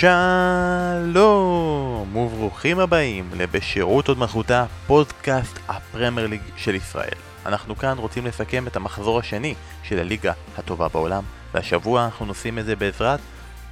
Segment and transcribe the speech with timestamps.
[0.00, 0.16] שלום
[2.16, 7.14] וברוכים הבאים לבשירות עוד מלכותה, פודקאסט הפרמייר ליג של ישראל.
[7.46, 11.22] אנחנו כאן רוצים לסכם את המחזור השני של הליגה הטובה בעולם,
[11.54, 13.20] והשבוע אנחנו נושאים את זה בעזרת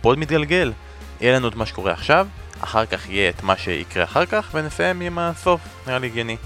[0.01, 0.73] פוד מתגלגל.
[1.21, 2.29] יהיה לנו את מה שקורה עכשיו,
[2.61, 6.37] אחר כך יהיה את מה שיקרה אחר כך, ונסיים עם הסוף, נראה לי הגיוני.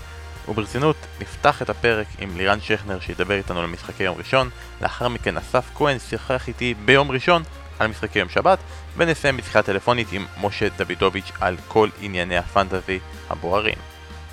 [0.49, 4.51] וברצינות, נפתח את הפרק עם לירן שכנר שידבר איתנו על משחקי יום ראשון,
[4.83, 7.43] לאחר מכן אסף כהן שיחק איתי ביום ראשון
[7.83, 8.59] על משחקי יום שבת,
[8.97, 12.99] ונסיים בשיחה טלפונית עם משה דוידוביץ' על כל ענייני הפנטזי
[13.31, 13.75] הבוערים.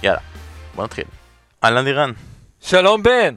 [0.03, 0.19] יאללה,
[0.75, 1.03] בוא נתחיל.
[1.63, 2.11] אהלן לירן.
[2.61, 3.35] שלום בן!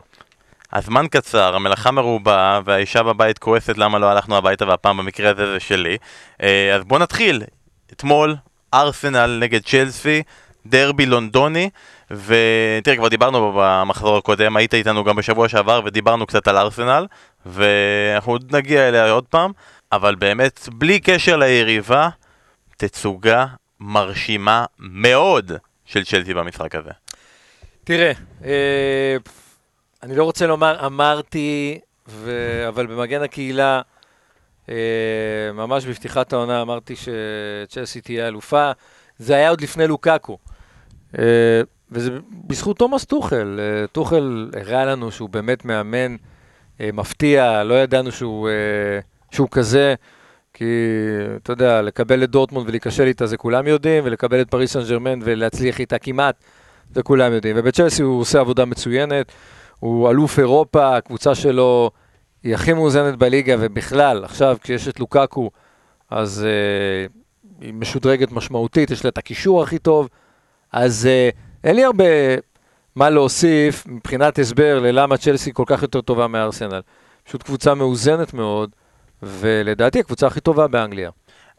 [0.73, 5.61] הזמן קצר, המלאכה מרובה, והאישה בבית כועסת למה לא הלכנו הביתה, והפעם במקרה הזה זה
[5.61, 5.97] שלי.
[6.43, 7.43] אה, אז בוא נתחיל.
[7.93, 8.37] אתמול,
[8.75, 10.23] ארסנל נגד צ'לסי,
[10.67, 11.71] דרבי לונדוני,
[12.11, 17.07] ותראה, כבר דיברנו במחזור הקודם, היית איתנו גם בשבוע שעבר ודיברנו קצת על ארסנל,
[17.47, 19.53] ואנחנו עוד נגיע אליה עוד פעם,
[19.93, 22.09] אבל באמת, בלי קשר ליריבה,
[22.77, 23.47] תצוגה
[23.81, 25.53] מרשימה מאוד
[25.85, 26.91] של צ'לסי במשחק הזה.
[27.85, 28.13] תראה,
[28.45, 29.17] אה,
[30.03, 32.31] אני לא רוצה לומר אמרתי, ו...
[32.69, 33.81] אבל במגן הקהילה,
[34.69, 34.75] אה,
[35.55, 38.73] ממש בפתיחת העונה אמרתי שצ'לסי תהיה אלופה.
[39.19, 40.39] זה היה עוד לפני לוקקו.
[41.19, 42.11] אה, וזה
[42.47, 43.61] בזכות תומאס טוחל.
[43.61, 46.17] אה, טוחל הראה לנו שהוא באמת מאמן
[46.81, 49.01] אה, מפתיע, לא ידענו שהוא, אה,
[49.33, 49.95] שהוא כזה.
[50.55, 50.65] כי,
[51.43, 55.19] אתה יודע, לקבל את דורטמונד ולהיכשל איתה זה כולם יודעים, ולקבל את פריס סן ג'רמן
[55.23, 56.37] ולהצליח איתה כמעט,
[56.95, 57.57] זה כולם יודעים.
[57.59, 59.33] ובצ'לסי הוא עושה עבודה מצוינת,
[59.79, 61.91] הוא אלוף אירופה, הקבוצה שלו
[62.43, 65.51] היא הכי מאוזנת בליגה, ובכלל, עכשיו כשיש את לוקקו,
[66.11, 67.13] אז uh,
[67.61, 70.09] היא משודרגת משמעותית, יש לה את הקישור הכי טוב,
[70.73, 72.05] אז uh, אין לי הרבה
[72.97, 76.81] מה להוסיף מבחינת הסבר ללמה צ'לסי כל כך יותר טובה מארסנל.
[77.25, 78.71] פשוט קבוצה מאוזנת מאוד,
[79.23, 81.11] ולדעתי הקבוצה הכי טובה באנגליה.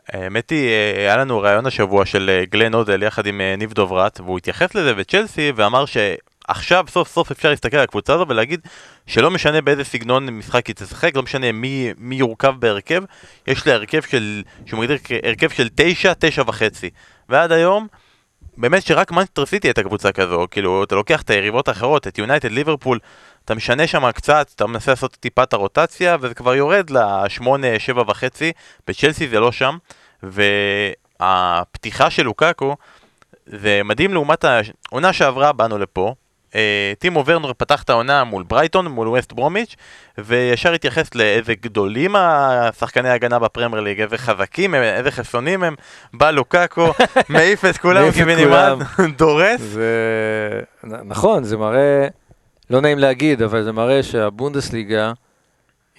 [0.09, 3.74] האמת היא, אה, היה לנו ראיון השבוע של אה, גלן אודל יחד עם אה, ניב
[3.74, 8.59] דוברת, והוא התייחס לזה בצ'לסי ואמר שעכשיו סוף סוף אפשר להסתכל על הקבוצה הזו ולהגיד
[9.07, 13.03] שלא משנה באיזה סגנון משחק היא תשחק, לא משנה מי, מי יורכב בהרכב,
[13.47, 16.90] יש לה הרכב של, שהוא מגדיר הרכב של תשע, תשע וחצי.
[17.30, 17.88] ועד היום,
[18.57, 22.51] באמת שרק מנצ'טר סיטי הייתה קבוצה כזו, כאילו, אתה לוקח את היריבות האחרות, את יונייטד,
[22.51, 23.00] ליברפול,
[23.45, 28.03] אתה משנה שם קצת, אתה מנסה לעשות טיפה את הרוטציה, וזה כבר יורד לשמונה, שבע
[28.07, 28.51] וחצי,
[28.87, 29.77] בצ'לסי זה לא שם,
[30.23, 32.75] והפתיחה של לוקאקו,
[33.45, 34.45] זה מדהים לעומת
[34.91, 36.13] העונה שעברה, באנו לפה,
[36.55, 39.75] אה, טימו ורנר פתח את העונה מול ברייטון, מול ווסט ברומיץ',
[40.17, 45.75] וישר התייחס לאיזה גדולים השחקני ההגנה בפרמייר ליג, איזה חזקים הם, איזה חסונים הם,
[46.13, 46.93] בא לוקאקו,
[47.29, 48.77] מעיף את כולם קיבינימט,
[49.17, 49.61] דורס.
[50.83, 52.07] נכון, זה מראה,
[52.69, 55.13] לא נעים להגיד, אבל זה מראה שהבונדסליגה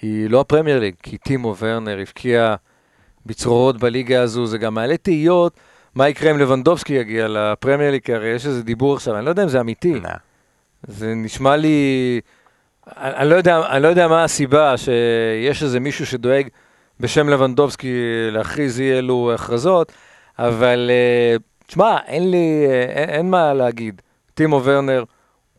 [0.01, 2.55] היא לא הפרמייר ליג, כי טימו ורנר הבקיע
[3.25, 5.53] בצרורות בליגה הזו, זה גם מעלה תהיות.
[5.95, 9.29] מה יקרה אם לבנדובסקי יגיע לפרמייר ליג, כי הרי יש איזה דיבור עכשיו, אני לא
[9.29, 9.99] יודע אם זה אמיתי.
[9.99, 10.09] נה.
[10.87, 12.19] זה נשמע לי...
[12.97, 16.47] אני, אני, לא יודע, אני לא יודע מה הסיבה שיש איזה מישהו שדואג
[16.99, 17.93] בשם לבנדובסקי
[18.31, 19.91] להכריז אי אלו הכרזות,
[20.39, 20.91] אבל
[21.37, 24.01] uh, תשמע, אין לי, אין, אין מה להגיד.
[24.33, 25.03] טימו ורנר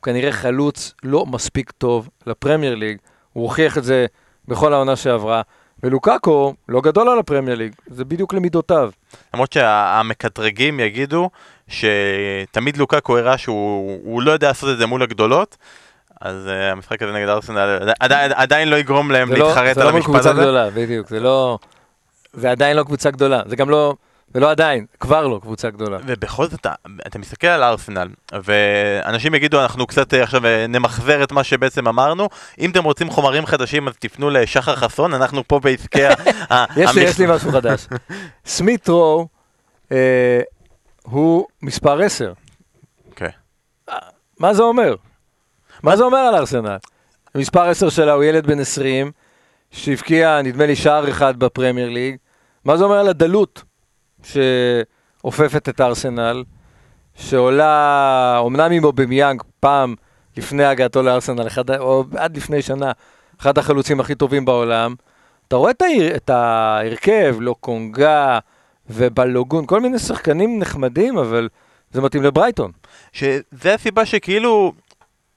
[0.07, 2.99] כנראה חלוץ לא מספיק טוב לפרמייר ליג,
[3.33, 4.07] הוא הוכיח את זה
[4.49, 5.43] בכל העונה שעברה,
[5.83, 8.91] ולוקאקו לא גדול על הפרמייר ליג, זה בדיוק למידותיו.
[9.35, 11.31] למרות שהמקטרגים יגידו
[11.69, 15.57] שתמיד לוקאקו הראה שהוא לא יודע לעשות את זה מול הגדולות,
[16.21, 20.15] אז uh, המשחק הזה נגד ארסנל עדיין, עדיין לא יגרום להם להתחרט לא, על המשפט
[20.15, 20.23] הזה.
[20.23, 20.33] זה לא מול קבוצה.
[20.33, 21.59] גדולה, בדיוק, זה לא...
[22.33, 23.95] זה עדיין לא קבוצה גדולה, זה גם לא...
[24.35, 25.99] זה לא עדיין, כבר לא קבוצה גדולה.
[26.07, 26.73] ובכל זאת, אתה,
[27.07, 28.09] אתה מסתכל על ארסנל,
[28.45, 32.29] ואנשים יגידו, אנחנו קצת אה, עכשיו אה, נמחזר את מה שבעצם אמרנו.
[32.59, 36.05] אם אתם רוצים חומרים חדשים, אז תפנו לשחר חסון, אנחנו פה בעסקי
[36.51, 36.65] ה...
[36.77, 37.87] יש לי, יש לי משהו חדש.
[38.47, 39.29] סמית רו
[39.93, 40.41] אה,
[41.03, 42.33] הוא מספר 10.
[43.09, 43.31] אוקיי.
[44.39, 44.95] מה זה אומר?
[45.83, 46.77] מה זה אומר על ארסנל?
[47.35, 49.13] מספר 10 שלה הוא ילד בן 20,
[49.71, 52.17] שהבקיע, נדמה לי, שער אחד בפרמייר ליג.
[52.65, 53.63] מה זה אומר על הדלות
[54.33, 56.45] שאופפת את ארסנל,
[57.15, 59.95] שעולה, אמנם עם אובמיאנג, פעם
[60.37, 62.93] לפני הגעתו לארסנל, אחד, או עד לפני שנה,
[63.41, 64.95] אחד החלוצים הכי טובים בעולם.
[65.49, 68.39] אתה רואה את, ההר, את ההרכב, לא קונגה
[68.91, 71.49] ובלוגון, כל מיני שחקנים נחמדים, אבל
[71.93, 72.73] זה מתאים לברייטון.
[73.13, 74.73] שזה הסיבה שכאילו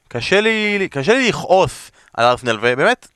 [0.07, 3.07] קשה לי, קשה לי לכעוס על ארסנל, ובאמת,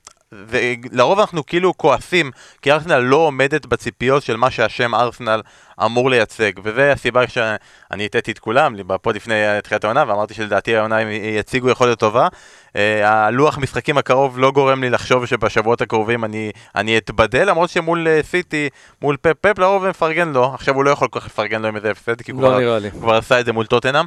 [0.92, 2.30] לרוב אנחנו כאילו כועסים,
[2.62, 5.40] כי ארסנל לא עומדת בציפיות של מה שהשם ארסנל
[5.84, 10.98] אמור לייצג, וזה הסיבה שאני הטעיתי את כולם, בפוד לפני תחילת העונה, ואמרתי שלדעתי העונה
[10.98, 12.28] הם יציגו יכולת טובה.
[12.72, 18.06] Uh, הלוח משחקים הקרוב לא גורם לי לחשוב שבשבועות הקרובים אני, אני אתבדל, למרות שמול
[18.06, 18.68] uh, סיטי,
[19.02, 21.76] מול פפ, פפ לרוב מפרגן לו, עכשיו הוא לא יכול כל כך לפרגן לו עם
[21.76, 24.04] איזה הפסד, כי הוא לא כבר, כבר עשה את זה מול טוטנאם.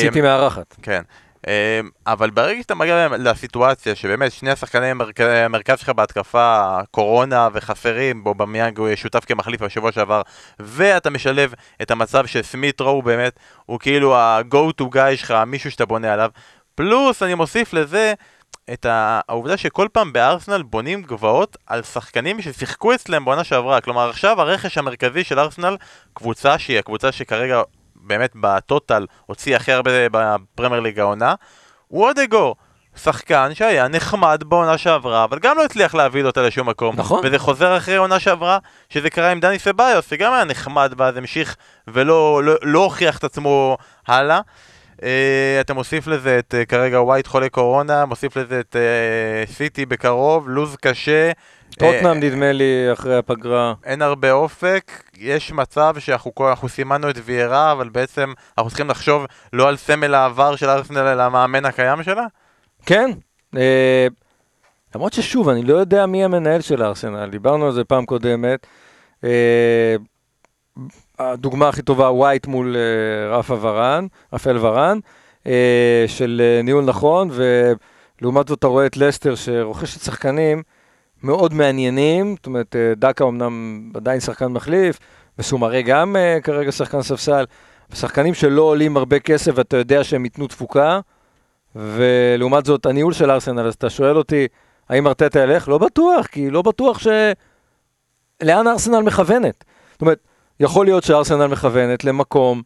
[0.00, 0.76] סיטי מארחת.
[0.82, 1.02] כן.
[1.46, 1.52] אמ,
[2.06, 4.86] אבל ברגע שאתה מגיע לסיטואציה שבאמת שני השחקני
[5.44, 10.22] המרכז שלך בהתקפה, קורונה וחסרים, בו במיאנג הוא שותף כמחליף בשבוע שעבר,
[10.58, 15.86] ואתה משלב את המצב שסמית רואו באמת, הוא כאילו ה-go to guy שלך, מישהו שאתה
[15.86, 16.30] בונה עליו,
[16.74, 18.14] פלוס אני מוסיף לזה
[18.72, 24.40] את העובדה שכל פעם בארסנל בונים גבעות על שחקנים ששיחקו אצלם בעונה שעברה, כלומר עכשיו
[24.40, 25.76] הרכש המרכזי של ארסנל,
[26.12, 27.62] קבוצה שהיא הקבוצה שכרגע
[28.08, 31.34] באמת בטוטל הוציא הכי הרבה בפרמייר ליג העונה,
[31.88, 32.56] הוא אודגור.
[32.96, 36.96] שחקן שהיה נחמד בעונה שעברה, אבל גם לא הצליח להביא אותה לשום מקום.
[36.96, 37.20] נכון.
[37.24, 38.58] וזה חוזר אחרי עונה שעברה,
[38.88, 41.56] שזה קרה עם דני סביוס, שגם היה נחמד ואז המשיך
[41.88, 43.76] ולא לא, לא הוכיח את עצמו
[44.06, 44.40] הלאה.
[44.96, 45.00] Uh,
[45.60, 48.76] אתה מוסיף לזה את uh, כרגע ווייט חולה קורונה, מוסיף לזה את
[49.46, 51.30] uh, סיטי בקרוב, לוז קשה.
[51.78, 53.74] טוטנאם נדמה לי אחרי הפגרה.
[53.84, 59.68] אין הרבה אופק, יש מצב שאנחנו סימנו את ויירה, אבל בעצם אנחנו צריכים לחשוב לא
[59.68, 62.26] על סמל העבר של ארסנל, אלא המאמן הקיים שלה?
[62.86, 63.10] כן.
[63.56, 64.06] אה,
[64.94, 68.66] למרות ששוב, אני לא יודע מי המנהל של ארסנל, דיברנו על זה פעם קודמת.
[69.24, 69.96] אה,
[71.18, 74.98] הדוגמה הכי טובה, ווייט מול אה, רפה ורן, רפאל ורן,
[75.46, 80.62] אה, של אה, ניהול נכון, ולעומת זאת אתה רואה את לסטר שרוכשת שחקנים.
[81.22, 84.98] מאוד מעניינים, זאת אומרת, אה, דקה אמנם עדיין שחקן מחליף,
[85.38, 87.44] וסומרי גם uh, כרגע שחקן ספסל,
[87.94, 91.00] שחקנים שלא עולים הרבה כסף ואתה יודע שהם ייתנו תפוקה,
[91.76, 94.46] ולעומת זאת הניהול של ארסנל, אז אתה שואל אותי,
[94.88, 95.68] האם ארטטה ילך?
[95.68, 97.06] לא בטוח, כי לא בטוח ש...
[98.42, 99.64] לאן ארסנל מכוונת.
[99.92, 100.18] זאת אומרת,
[100.60, 102.62] יכול להיות שארסנל מכוונת למקום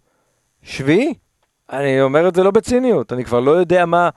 [0.62, 1.14] שביעי.
[1.72, 4.10] אני אומר את זה לא בציניות, אני כבר לא יודע מה,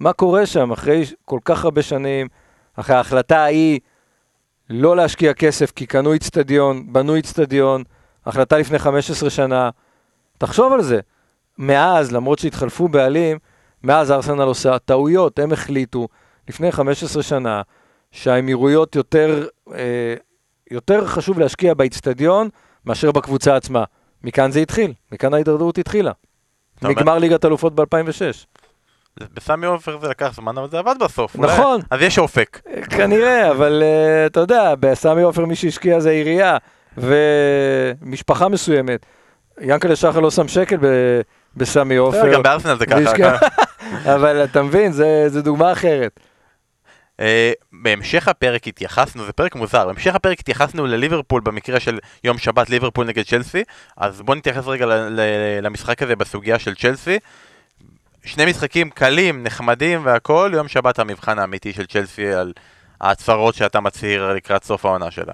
[0.00, 2.28] מה קורה שם אחרי כל כך הרבה שנים.
[2.76, 3.80] אחרי ההחלטה ההיא
[4.70, 7.84] לא להשקיע כסף כי קנו איצטדיון, בנו איצטדיון,
[8.26, 9.70] החלטה לפני 15 שנה.
[10.38, 11.00] תחשוב על זה.
[11.58, 13.38] מאז, למרות שהתחלפו בעלים,
[13.82, 16.08] מאז ארסנל עושה טעויות, הם החליטו
[16.48, 17.62] לפני 15 שנה
[18.10, 20.14] שהאמירויות יותר, אה,
[20.70, 22.48] יותר חשוב להשקיע באיצטדיון
[22.84, 23.84] מאשר בקבוצה עצמה.
[24.24, 26.12] מכאן זה התחיל, מכאן ההידרדרות התחילה.
[26.82, 28.46] נגמר ליגת אלופות ב-2006.
[29.34, 31.36] בסמי עופר זה לקח זמן, אבל זה עבד בסוף.
[31.36, 31.80] נכון.
[31.90, 32.60] אז יש אופק.
[32.90, 36.56] כנראה, אבל uh, אתה יודע, בסמי עופר מי שהשקיע זה עירייה
[36.96, 39.06] ומשפחה מסוימת.
[39.60, 40.76] ינקלה שחר לא שם שקל
[41.56, 42.32] בסמי עופר.
[42.32, 43.36] גם בארסנל זה ככה.
[44.14, 46.20] אבל אתה מבין, זה דוגמה אחרת.
[47.16, 47.20] Uh,
[47.72, 53.06] בהמשך הפרק התייחסנו, זה פרק מוזר, בהמשך הפרק התייחסנו לליברפול במקרה של יום שבת ליברפול
[53.06, 53.62] נגד צ'לסי,
[53.96, 54.86] אז בואו נתייחס רגע
[55.62, 57.18] למשחק הזה בסוגיה של צ'לסי.
[58.26, 62.52] שני משחקים קלים, נחמדים והכל, יום שבת המבחן האמיתי של צ'לסי על
[63.00, 65.32] ההצהרות שאתה מצהיר לקראת סוף העונה שלה.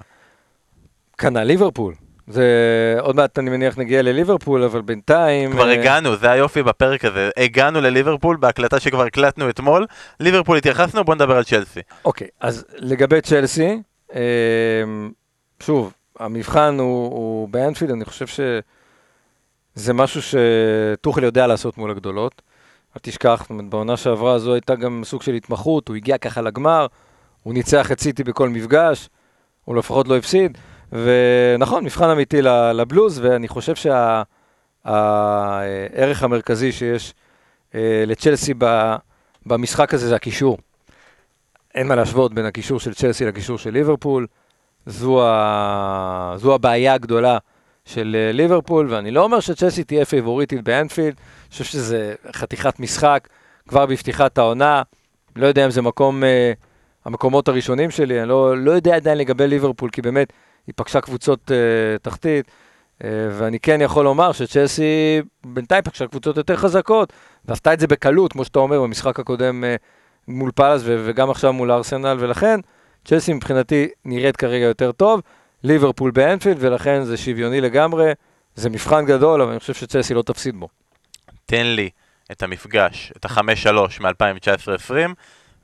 [1.17, 1.93] כנ"ל ליברפול.
[2.27, 2.45] זה
[2.99, 5.51] עוד מעט אני מניח נגיע לליברפול, אבל בינתיים...
[5.51, 5.73] כבר uh...
[5.73, 7.29] הגענו, זה היופי בפרק הזה.
[7.37, 9.85] הגענו לליברפול בהקלטה שכבר הקלטנו אתמול.
[10.19, 11.79] ליברפול התייחסנו, בוא נדבר על צ'לסי.
[12.05, 14.13] אוקיי, okay, אז לגבי צ'לסי, uh,
[15.59, 22.41] שוב, המבחן הוא, הוא באנפילד, אני חושב שזה משהו שטוחל יודע לעשות מול הגדולות.
[22.95, 26.41] אל תשכח, זאת אומרת, בעונה שעברה זו הייתה גם סוג של התמחות, הוא הגיע ככה
[26.41, 26.87] לגמר,
[27.43, 29.09] הוא ניצח את סיטי בכל מפגש,
[29.65, 30.57] הוא לפחות לא הפסיד,
[30.91, 32.41] ונכון, מבחן אמיתי
[32.73, 34.27] לבלוז, ואני חושב שהערך
[36.19, 37.13] שה, המרכזי שיש
[37.75, 38.53] אה, לצ'לסי
[39.45, 40.57] במשחק הזה זה הקישור.
[41.75, 44.27] אין מה להשוות בין הקישור של צ'לסי לקישור של ליברפול,
[44.85, 46.33] זו, ה...
[46.37, 47.37] זו הבעיה הגדולה
[47.85, 53.27] של אה, ליברפול, ואני לא אומר שצ'לסי תהיה פייבוריטית באנפילד, אני חושב שזה חתיכת משחק
[53.67, 54.81] כבר בפתיחת העונה,
[55.35, 56.25] לא יודע אם זה מקום, uh,
[57.05, 60.33] המקומות הראשונים שלי, אני לא, לא יודע עדיין לגבי ליברפול, כי באמת
[60.67, 66.55] היא פגשה קבוצות uh, תחתית, uh, ואני כן יכול לומר שצ'לסי בינתיים פגשה קבוצות יותר
[66.55, 67.13] חזקות,
[67.45, 69.81] ועשתה את זה בקלות, כמו שאתה אומר, במשחק הקודם uh,
[70.27, 72.59] מול פאלאס וגם עכשיו מול ארסנל, ולכן
[73.05, 75.21] צ'לסי מבחינתי נראית כרגע יותר טוב.
[75.63, 78.11] ליברפול באנפילד, ולכן זה שוויוני לגמרי.
[78.55, 80.67] זה מבחן גדול, אבל אני חושב שצלסי לא תפסיד בו.
[81.45, 81.89] תן לי
[82.31, 85.13] את המפגש, את ה-5-3 מ-2019-2020,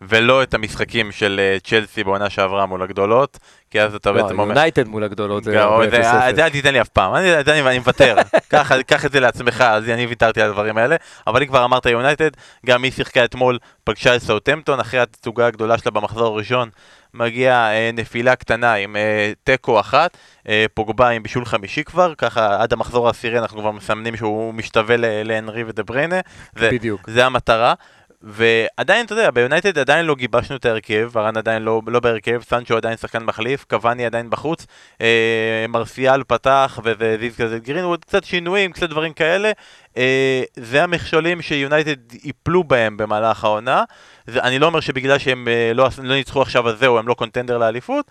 [0.01, 3.37] ולא את המשחקים של אה, צ'לסי בעונה שעברה מול הגדולות,
[3.71, 4.55] כי אז אתה לא, בעצם אומר...
[4.55, 6.33] יונייטד מול הגדולות, זה הרבה זה- אה.
[6.35, 8.15] זה אל תיתן לי אף פעם, אני מוותר,
[8.87, 10.95] קח את זה לעצמך, אז אני ויתרתי על הדברים האלה,
[11.27, 12.29] אבל אם כבר אמרת יונייטד,
[12.65, 16.69] גם היא שיחקה אתמול, פגשה את סאוטמפטון, אחרי התצוגה הגדולה שלה במחזור הראשון,
[17.13, 20.17] מגיעה אה, נפילה קטנה עם אה, תיקו אחת,
[20.49, 24.97] אה, פוגבה עם בישול חמישי כבר, ככה עד המחזור העשירי אנחנו כבר מסמנים שהוא משתווה
[24.97, 26.19] ל- להנרי ודה בריינה,
[26.55, 27.09] בדיוק.
[27.09, 27.73] זה המטרה.
[28.21, 32.77] ועדיין, אתה יודע, ביונייטד עדיין לא גיבשנו את ההרכב, ורן עדיין לא, לא בהרכב, סנצ'ו
[32.77, 34.65] עדיין שחקן מחליף, קוואני עדיין בחוץ,
[35.01, 39.51] אה, מרסיאל פתח וזה זיז כזה גרינווד, קצת שינויים, קצת דברים כאלה.
[39.97, 43.83] אה, זה המכשולים שיונייטד ייפלו בהם במהלך העונה.
[44.27, 47.13] זה, אני לא אומר שבגלל שהם אה, לא, לא ניצחו עכשיו אז זהו, הם לא
[47.13, 48.05] קונטנדר לאליפות,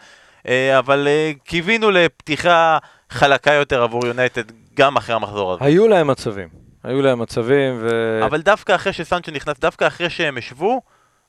[0.48, 2.78] אה, אבל אה, קיווינו לפתיחה
[3.10, 5.64] חלקה יותר עבור יונייטד גם אחרי המחזור הזה.
[5.64, 6.67] היו להם מצבים.
[6.88, 8.20] היו להם מצבים, ו...
[8.26, 10.82] אבל דווקא אחרי שסנצ'ו נכנס, דווקא אחרי שהם השוו,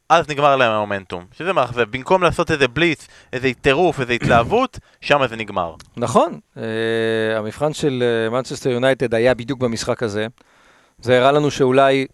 [0.10, 1.26] אז נגמר להם המומנטום.
[1.38, 5.76] שזה מאכזב, במקום לעשות איזה בליץ, איזה טירוף, איזה התלהבות, שם זה נגמר.
[5.98, 6.60] נכון, אה,
[7.38, 10.28] המבחן של מנצ'סטר יונייטד היה בדיוק במשחק הזה.
[11.02, 12.08] זה הראה לנו שאולי,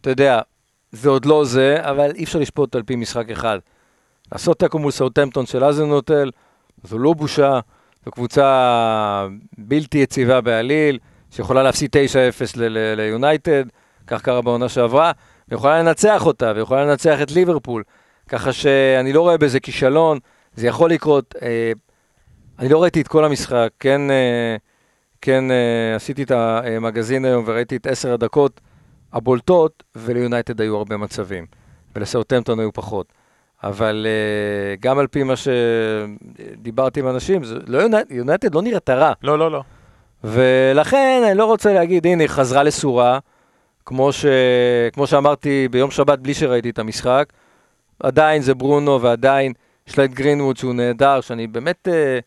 [0.00, 0.40] אתה יודע,
[0.92, 3.58] זה עוד לא זה, אבל אי אפשר לשפוט על פי משחק אחד.
[4.32, 6.30] לעשות תיקו מול סאוטמפטון של האזנהוטל,
[6.84, 7.60] זו לא בושה,
[8.04, 9.26] זו קבוצה
[9.58, 10.98] בלתי יציבה בעליל,
[11.30, 13.64] שיכולה להפסיד 9-0 ל- ל- ליונייטד,
[14.06, 15.12] כך קרה בעונה שעברה,
[15.48, 17.82] ויכולה לנצח אותה, ויכולה לנצח את ליברפול.
[18.28, 20.18] ככה שאני לא רואה בזה כישלון,
[20.54, 21.34] זה יכול לקרות.
[21.42, 21.72] אה,
[22.58, 24.56] אני לא ראיתי את כל המשחק, כן, אה,
[25.20, 28.60] כן אה, עשיתי את המגזין היום וראיתי את עשר הדקות
[29.12, 31.46] הבולטות, וליונייטד היו הרבה מצבים,
[31.96, 33.12] ולסאוטמפטון היו פחות.
[33.62, 39.12] אבל אה, גם על פי מה שדיברתי עם אנשים, לא יונייטד לא נראית רע.
[39.22, 39.62] לא, לא, לא.
[40.24, 43.18] ולכן אני לא רוצה להגיד, הנה, היא חזרה לסורה,
[43.86, 44.26] כמו, ש...
[44.92, 47.32] כמו שאמרתי ביום שבת בלי שראיתי את המשחק.
[48.00, 49.52] עדיין זה ברונו ועדיין
[49.86, 52.18] יש לה את גרינווד שהוא נהדר, שאני באמת אה,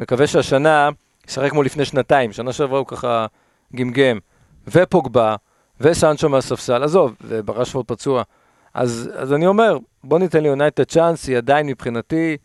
[0.00, 0.88] מקווה שהשנה
[1.28, 3.26] ישחק כמו לפני שנתיים, שנה שעברה הוא ככה
[3.76, 4.18] גמגם,
[4.68, 5.36] ופוגבה,
[5.80, 8.22] וסנצ'ו מהספסל, עזוב, וברשפורד פצוע.
[8.74, 12.36] אז, אז אני אומר, בוא ניתן ליונייטד צ'אנס, היא עדיין מבחינתי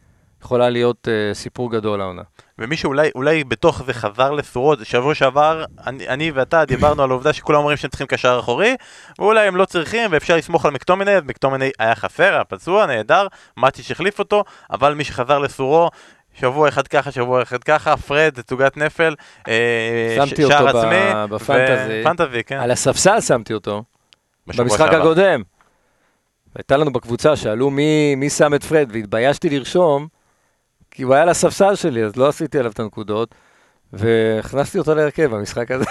[0.44, 2.22] יכולה להיות אה, סיפור גדול העונה.
[2.60, 7.34] ומי שאולי אולי בתוך זה חזר לסורות, שבוע שעבר, אני, אני ואתה דיברנו על העובדה
[7.34, 8.76] שכולם אומרים שהם צריכים קשר אחורי,
[9.20, 13.28] ואולי הם לא צריכים, ואפשר לסמוך על מקטומני, אז מקטומני היה חסר, היה פצוע, נהדר,
[13.58, 15.90] מאטיש החליף אותו, אבל מי שחזר לסורו,
[16.40, 19.16] שבוע אחד ככה, שבוע אחד ככה, פרד, תצוגת נפל,
[19.48, 22.04] אה, שמתי שער אותו עצמי, בפנטזי.
[22.04, 22.58] פנטזי, כן.
[22.58, 23.84] על הספסל שמתי אותו,
[24.48, 24.98] במשחק שעבר.
[24.98, 25.42] הקודם.
[26.56, 30.08] הייתה לנו בקבוצה, שאלו מי, מי שם את פרד, והתביישתי לרשום,
[30.94, 33.36] כי הוא היה לספסל שלי, אז לא עשיתי עליו את הנקודות,
[33.94, 35.86] והכנסתי אותו להרכב במשחק הזה.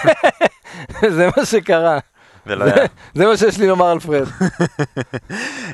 [1.15, 1.99] זה מה שקרה.
[2.45, 2.75] זה לא היה.
[3.15, 4.27] זה מה שיש לי לומר על פרד.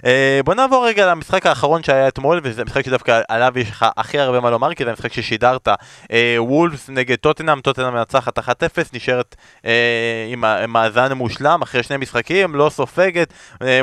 [0.05, 4.19] אה, בוא נעבור רגע למשחק האחרון שהיה אתמול, וזה משחק שדווקא עליו יש לך הכי
[4.19, 5.67] הרבה מה לומר, כי זה המשחק ששידרת.
[6.11, 8.41] אה, וולפס נגד טוטנאם, טוטנאם מנצחת 1-0,
[8.93, 13.33] נשארת אה, עם מאזן מושלם אחרי שני משחקים, לא סופגת,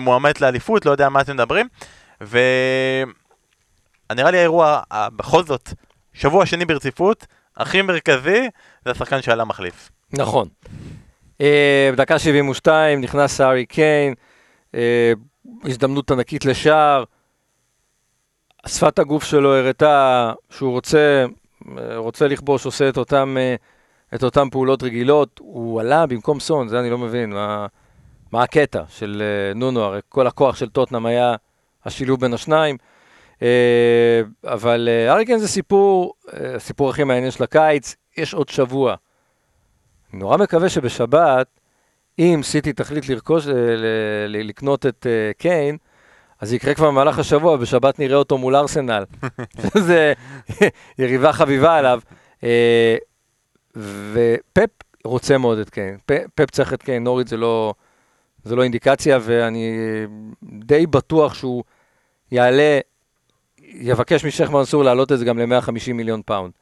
[0.01, 1.69] מועמדת לאליפות, לא יודע מה אתם מדברים.
[4.13, 5.73] ונראה לי האירוע, בכל זאת,
[6.13, 8.49] שבוע שני ברציפות, הכי מרכזי,
[8.85, 9.91] זה השחקן שעלה מחליף.
[10.13, 10.49] נכון.
[11.41, 14.15] אה, בדקה 72 נכנס הארי קיין,
[14.75, 15.13] אה,
[15.65, 17.05] הזדמנות ענקית לשער.
[18.67, 21.27] שפת הגוף שלו הראתה שהוא רוצה,
[21.79, 23.37] אה, רוצה לכבוש, עושה את אותם,
[24.15, 25.39] את אותם פעולות רגילות.
[25.39, 27.33] הוא עלה במקום סון, זה אני לא מבין.
[27.33, 27.67] מה,
[28.33, 29.23] מה הקטע של
[29.55, 29.81] נונו?
[29.81, 31.35] הרי כל הכוח של טוטנאם היה
[31.85, 32.77] השילוב בין השניים.
[33.43, 37.97] אה, אבל אה, הארי קיין זה סיפור, אה, הסיפור הכי מעניין של הקיץ.
[38.17, 38.95] יש עוד שבוע.
[40.13, 41.47] אני נורא מקווה שבשבת,
[42.19, 43.53] אם סיטי תחליט לרכוש, אה,
[44.29, 45.77] לקנות את אה, קיין,
[46.41, 49.05] אז יקרה כבר במהלך השבוע, בשבת נראה אותו מול ארסנל.
[49.87, 50.13] זה
[50.99, 52.01] יריבה חביבה עליו.
[52.45, 52.97] אה,
[53.77, 54.71] ופפ
[55.05, 55.99] רוצה מאוד את קיין.
[56.35, 57.75] פפ צריך את קיין, נוריד זה לא,
[58.45, 59.77] זה לא אינדיקציה, ואני
[60.43, 61.65] די בטוח שהוא
[62.33, 62.79] יעלה,
[63.73, 66.53] יבקש משייח' מנסור להעלות את זה גם ל-150 מיליון פאונד.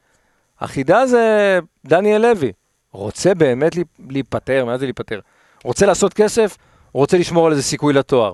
[0.59, 2.51] החידה זה דניאל לוי.
[2.91, 5.19] רוצה באמת להיפ- להיפטר, מה זה להיפטר?
[5.63, 6.57] רוצה לעשות כסף,
[6.93, 8.33] רוצה לשמור על איזה סיכוי לתואר?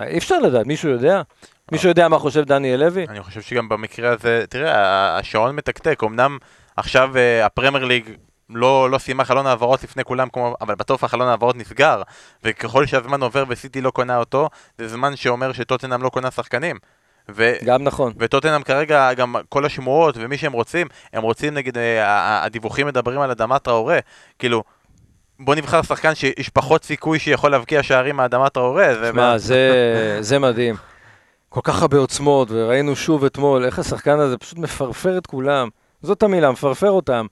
[0.00, 1.22] אי אפשר לדעת, מישהו יודע?
[1.72, 3.06] מישהו יודע מה חושב דניאל לוי?
[3.08, 6.38] אני חושב שגם במקרה הזה, תראה, השעון מתקתק, אמנם
[6.76, 8.04] עכשיו אה, הפרמייר ליג
[8.50, 12.02] לא, לא סיימה חלון העברות לפני כולם, כמו, אבל בסוף החלון העברות נסגר,
[12.44, 14.48] וככל שהזמן עובר וסיטי לא קונה אותו,
[14.78, 16.76] זה זמן שאומר שטוטנאם לא קונה שחקנים.
[17.30, 17.52] ו...
[17.64, 18.12] גם נכון.
[18.18, 23.30] וטוטנאם כרגע, גם כל השמועות ומי שהם רוצים, הם רוצים נגיד, אה, הדיווחים מדברים על
[23.30, 23.98] אדמת טראורה,
[24.38, 24.62] כאילו,
[25.40, 28.94] בוא נבחר שחקן שיש פחות סיכוי שיכול להבקיע שערים מאדמת טראורה.
[28.94, 29.70] שמע, זה,
[30.20, 30.76] זה מדהים.
[31.48, 35.68] כל כך הרבה עוצמות, וראינו שוב אתמול איך השחקן הזה פשוט מפרפר את כולם.
[36.02, 37.26] זאת המילה, מפרפר אותם.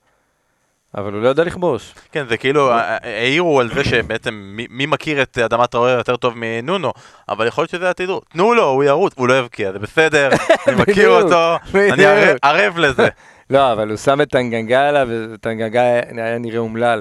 [0.95, 1.95] אבל הוא לא יודע לכבוש.
[2.13, 6.93] כן, זה כאילו, העירו על זה שבעצם מי, מכיר את אדמת טראורי יותר טוב מנונו,
[7.29, 8.21] אבל יכול להיות שזה התדעו.
[8.33, 10.29] תנו לו, הוא ירוץ, הוא לא יבקיע, זה בסדר,
[10.67, 12.05] אני מכיר אותו, אני
[12.43, 13.09] ערב, לזה.
[13.51, 17.01] לא, אבל הוא שם את טנגנגה עליו, וטנגנגה היה נראה אומלל.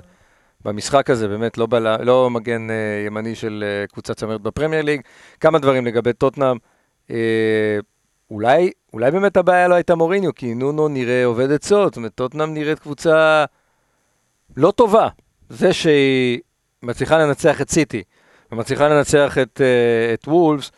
[0.65, 5.01] במשחק הזה, באמת לא, בלה, לא מגן uh, ימני של uh, קבוצת צמרת בפרמייר ליג.
[5.39, 6.57] כמה דברים לגבי טוטנאם.
[7.07, 7.11] Uh,
[8.31, 12.53] אולי, אולי באמת הבעיה לא הייתה מוריניו, כי נונו נראה עובד עצות, זאת אומרת, טוטנאם
[12.53, 13.45] נראית קבוצה
[14.57, 15.07] לא טובה.
[15.49, 16.39] זה שהיא
[16.83, 18.03] מצליחה לנצח את סיטי,
[18.51, 20.71] ומצליחה לנצח את, uh, את וולפס,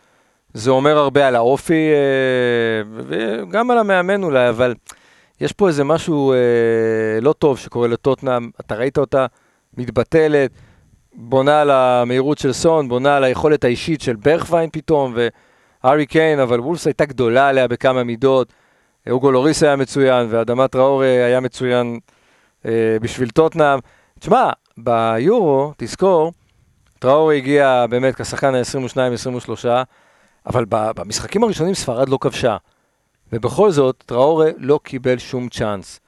[0.54, 4.74] זה אומר הרבה על האופי, uh, וגם על המאמן אולי, אבל
[5.40, 9.26] יש פה איזה משהו uh, לא טוב שקורה לטוטנאם, אתה ראית אותה
[9.76, 10.50] מתבטלת,
[11.14, 15.14] בונה על המהירות של סון, בונה על היכולת האישית של ברכווין פתאום,
[15.84, 18.52] והארי קיין, אבל וולפס הייתה גדולה עליה בכמה מידות.
[19.10, 21.98] אוגו לוריס היה מצוין, ואדמת ראורי היה מצוין אה,
[23.00, 23.78] בשביל טוטנאם.
[24.18, 26.32] תשמע, ביורו, תזכור,
[26.98, 29.66] טראורי הגיע באמת כשחקן ה-22-23,
[30.46, 32.56] אבל במשחקים הראשונים ספרד לא כבשה.
[33.32, 36.00] ובכל זאת, טראורי לא קיבל שום צ'אנס.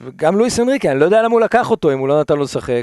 [0.00, 2.42] וגם לואיס אנריקה, אני לא יודע למה הוא לקח אותו אם הוא לא נתן לו
[2.42, 2.82] לשחק.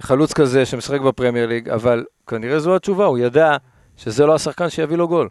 [0.00, 3.56] חלוץ כזה שמשחק בפרמייר ליג, אבל כנראה זו התשובה, הוא ידע
[3.96, 5.28] שזה לא השחקן שיביא לו גול.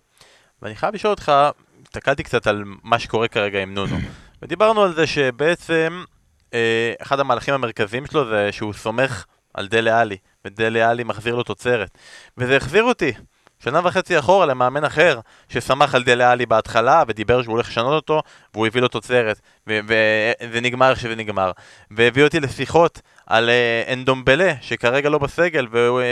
[0.61, 1.31] ואני חייב לשאול אותך,
[1.83, 3.95] הסתכלתי קצת על מה שקורה כרגע עם נונו,
[4.41, 6.20] ודיברנו על זה שבעצם אה,
[7.01, 11.97] אחד המהלכים המרכזיים שלו זה שהוא סומך על דלה עלי, ודלה עלי מחזיר לו תוצרת.
[12.37, 13.11] וזה החזיר אותי
[13.63, 18.21] שנה וחצי אחורה למאמן אחר, ששמח על דלה עלי בהתחלה, ודיבר שהוא הולך לשנות אותו,
[18.53, 21.51] והוא הביא לו תוצרת, וזה נגמר איך שזה נגמר.
[21.91, 25.67] והביא אותי לשיחות על uh, אנדומבלה, שכרגע לא בסגל,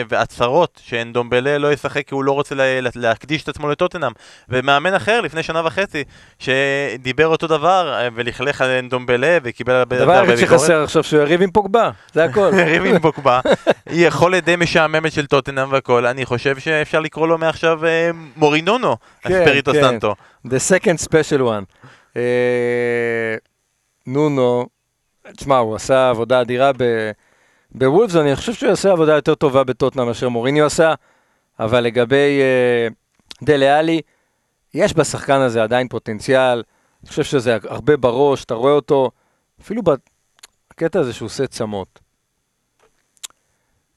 [0.10, 2.64] והצהרות שאנדומבלה לא ישחק כי הוא לא רוצה לה,
[2.96, 4.12] להקדיש את עצמו לטוטנאם.
[4.50, 6.04] ומאמן אחר לפני שנה וחצי,
[6.40, 10.18] שדיבר אותו דבר, אה, ולכלך על אנדומבלה, וקיבל הרבה ביקורת.
[10.18, 12.52] הדבר היחיד שחסר עכשיו שהוא יריב עם פוגבה, זה הכל.
[12.60, 13.40] יריב עם פוגבה.
[13.90, 17.88] יכולת די משעממת של טוטנאם והכל, אני חושב שאפשר לקרוא לו מעכשיו uh,
[18.36, 19.82] מורינונו, כן, אספריטו כן.
[19.82, 20.16] סנטו.
[20.46, 21.88] The second special one.
[24.08, 24.68] נונו,
[25.38, 26.72] תשמע, הוא עשה עבודה אדירה
[27.72, 30.94] בוולפס, אני חושב שהוא יעשה עבודה יותר טובה בטוטנאם מאשר מוריניו עשה,
[31.60, 32.42] אבל לגבי
[32.90, 32.94] uh,
[33.46, 34.02] דלה עלי,
[34.74, 36.64] יש בשחקן הזה עדיין פוטנציאל,
[37.04, 39.12] אני חושב שזה הרבה בראש, אתה רואה אותו,
[39.62, 39.82] אפילו
[40.74, 42.00] בקטע הזה שהוא עושה צמות.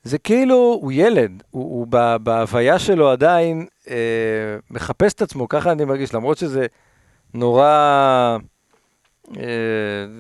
[0.05, 1.87] זה כאילו, הוא ילד, הוא, הוא
[2.23, 3.95] בהוויה שלו עדיין אה,
[4.71, 6.67] מחפש את עצמו, ככה אני מרגיש, למרות שזה
[7.35, 8.39] נורא...
[9.39, 9.45] אה,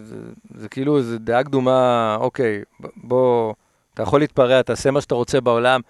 [0.02, 0.16] זה,
[0.54, 2.62] זה כאילו איזה דעה קדומה, אוקיי,
[2.96, 3.54] בוא,
[3.94, 5.80] אתה יכול להתפרע, תעשה מה שאתה רוצה בעולם,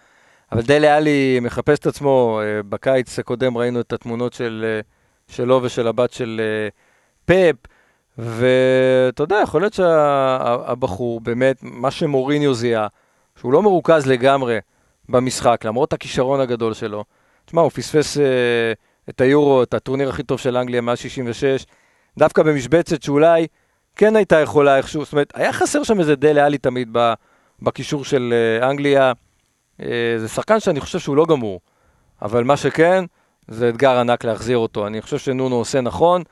[0.53, 4.81] אבל דלה עלי מחפש את עצמו, אה, בקיץ הקודם ראינו את התמונות של, אה,
[5.35, 6.41] שלו ושל הבת של
[7.25, 7.57] פאפ,
[8.19, 12.87] ואתה יודע, יכול להיות שהבחור שה, באמת, מה שמוריניו זיהה,
[13.37, 14.59] שהוא לא מרוכז לגמרי
[15.09, 17.05] במשחק, למרות הכישרון הגדול שלו.
[17.45, 18.19] תשמע, הוא פספס
[19.09, 21.67] את היורו, את הטורניר הכי טוב של אנגליה מאז 66,
[22.19, 23.47] דווקא במשבצת שאולי
[23.97, 26.97] כן הייתה יכולה איכשהו, זאת אומרת, היה חסר שם איזה די לאלי תמיד
[27.63, 29.13] בקישור של אה, אנגליה.
[29.83, 31.61] אה, זה שחקן שאני חושב שהוא לא גמור,
[32.23, 33.05] אבל מה שכן,
[33.49, 34.87] זה אתגר ענק להחזיר אותו.
[34.87, 36.23] אני חושב שנונו עושה נכון,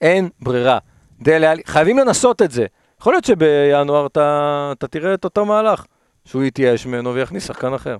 [0.00, 0.78] אין ברירה.
[1.20, 2.66] די לאלי, חייבים לנסות את זה.
[3.00, 5.84] יכול להיות שבינואר אתה, אתה תראה את אותו מהלך,
[6.24, 7.96] שהוא יתייאש ממנו ויכניס שחקן אחר.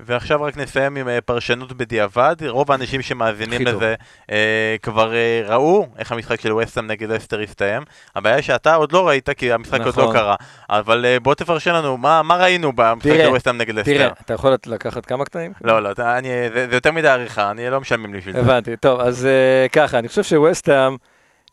[0.00, 2.36] ועכשיו רק נסיים עם אה, פרשנות בדיעבד.
[2.48, 3.94] רוב האנשים שמאזינים לזה
[4.30, 7.82] אה, כבר אה, ראו איך המשחק של ווסטהאם נגד אסטר הסתיים.
[8.16, 9.86] הבעיה שאתה עוד לא ראית כי המשחק נכון.
[9.86, 10.16] עוד לא נכון.
[10.16, 10.36] קרה.
[10.70, 13.92] אבל אה, בוא תפרשן לנו, מה, מה ראינו במשחק של ווסטהאם נגד אסטר?
[13.92, 15.52] תראה, אתה יכול לקחת כמה קטעים?
[15.64, 18.40] לא, לא, אתה, אני, זה, זה יותר מדי עריכה, אני לא משלמים לי בשביל זה.
[18.40, 20.96] הבנתי, טוב, אז אה, ככה, אני חושב שווסטהאם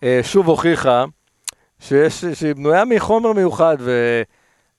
[0.03, 1.05] אה, שוב הוכיחה
[1.79, 3.77] שיש, שהיא בנויה מחומר מיוחד,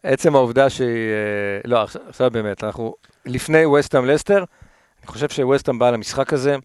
[0.07, 0.89] ועצם העובדה שהיא...
[0.89, 4.39] אה, לא, עכשיו, באמת, אנחנו לפני ווסטהאם לסטר,
[5.01, 6.57] אני חושב שווסטהאם באה למשחק הזה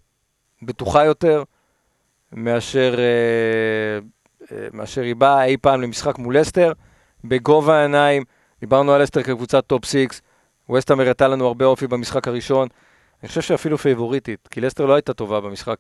[0.62, 1.44] בטוחה יותר
[2.32, 4.00] מאשר, אה,
[4.52, 6.72] אה, מאשר היא באה אי פעם למשחק מול לסטר,
[7.24, 8.24] בגובה העיניים,
[8.60, 10.22] דיברנו על לסטר כקבוצת top six,
[10.70, 12.68] ווסטהאם הראתה לנו הרבה אופי במשחק הראשון,
[13.24, 15.78] אני חושב שאפילו פייבוריטית, כי לסטר לא הייתה טובה במשחק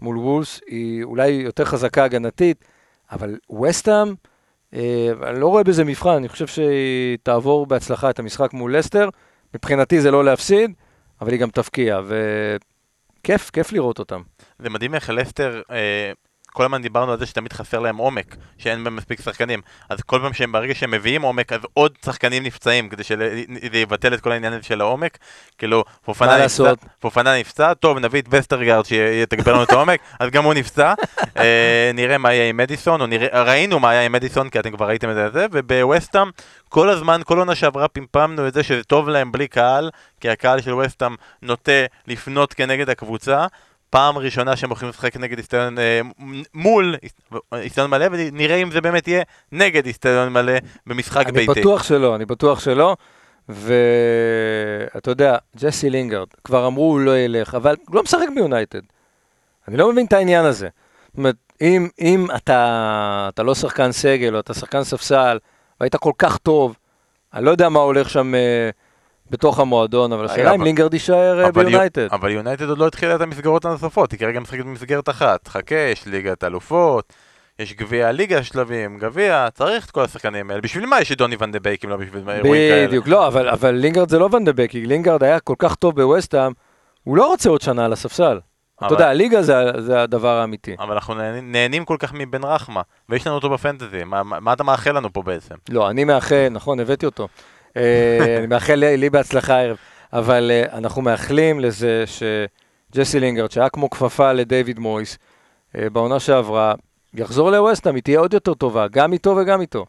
[0.00, 2.64] מול וולס, היא אולי יותר חזקה הגנתית,
[3.12, 4.29] אבל ווסטהאם, אה,
[4.72, 9.08] אני לא רואה בזה מבחן, אני חושב שהיא תעבור בהצלחה את המשחק מול לסטר,
[9.54, 10.70] מבחינתי זה לא להפסיד,
[11.20, 12.00] אבל היא גם תפקיע,
[13.20, 14.22] וכיף, כיף לראות אותם.
[14.58, 16.12] זה מדהים איך לסטר, אה,
[16.52, 19.60] כל הזמן דיברנו על זה שתמיד חסר להם עומק, שאין בהם מספיק שחקנים.
[19.88, 24.14] אז כל פעם שהם, ברגע שהם מביאים עומק, אז עוד שחקנים נפצעים, כדי שזה יבטל
[24.14, 25.18] את כל העניין הזה של העומק.
[25.58, 26.72] כאילו, פופנה נפצע?
[27.00, 30.94] פופנה נפצע, טוב, נביא את וסטרגרד שיתגבר לנו את העומק, אז גם הוא נפצע.
[31.36, 34.70] אה, נראה מה יהיה עם מדיסון, או נראה, ראינו מה היה עם מדיסון, כי אתם
[34.70, 36.30] כבר ראיתם את זה, ובווסטאם,
[36.68, 40.60] כל הזמן, כל עונה שעברה פמפמנו את זה שזה טוב להם בלי קהל, כי הקהל
[40.60, 41.72] של ווסטאם נוטה
[42.06, 43.46] לפנות כנגד הקבוצה.
[43.90, 46.00] פעם ראשונה שהם הולכים לשחק נגד איסטדיון אה,
[46.54, 46.96] מול
[47.52, 49.22] איסטדיון מלא, ונראה אם זה באמת יהיה
[49.52, 50.52] נגד איסטדיון מלא
[50.86, 51.60] במשחק אני ביתי.
[51.60, 52.96] בטוח שלא, אני בטוח שלא.
[53.48, 58.80] ואתה יודע, ג'סי לינגרד, כבר אמרו הוא לא ילך, אבל הוא לא משחק ביונייטד.
[59.68, 60.68] אני לא מבין את העניין הזה.
[61.06, 65.38] זאת אומרת, אם, אם אתה, אתה לא שחקן סגל או אתה שחקן ספסל,
[65.80, 66.76] והיית כל כך טוב,
[67.34, 68.70] אני לא יודע מה הולך שם אה,
[69.30, 72.02] בתוך המועדון, אבל השאלה אם לינגרד יישאר אה, ביונייטד.
[72.02, 75.48] יו- אבל יונייטד עוד לא התחילה את המסגרות הנוספות, היא כרגע משחקת במסגרת אחת.
[75.48, 77.12] חכה, יש ליגת אלופות,
[77.58, 80.60] יש גביע הליגה שלבים, גביע, צריך את כל השחקנים האלה.
[80.62, 82.86] בשביל מה יש את דוני ון דה בייק אם לא בשביל אירועים כאלה?
[82.88, 86.52] בדיוק, לא, אבל, אבל לינגרד זה לא ונדבק, כי לינגרד היה כל כך טוב בווסטהאם,
[87.04, 88.40] הוא לא רוצה עוד שנה על הספסל.
[88.78, 90.74] אתה אבל- יודע, הליגה זה, זה הדבר האמיתי.
[90.78, 94.52] אבל אנחנו נהנים, נהנים כל כך מבן רחמה, ויש לנו אותו בפנטזי, מה, מה, מה
[94.52, 95.54] אתה מאחל לנו פה בעצם?
[95.68, 97.28] לא, אני מאחל, נכון, הבאתי אותו.
[97.76, 99.76] אה, אני מאחל לי, לי בהצלחה הערב,
[100.12, 105.18] אבל אה, אנחנו מאחלים לזה שג'סי לינגרד, שהיה כמו כפפה לדייוויד מויס,
[105.76, 106.74] אה, בעונה שעברה,
[107.14, 109.86] יחזור לווסטהאם, היא תהיה עוד יותר טובה, גם איתו וגם איתו.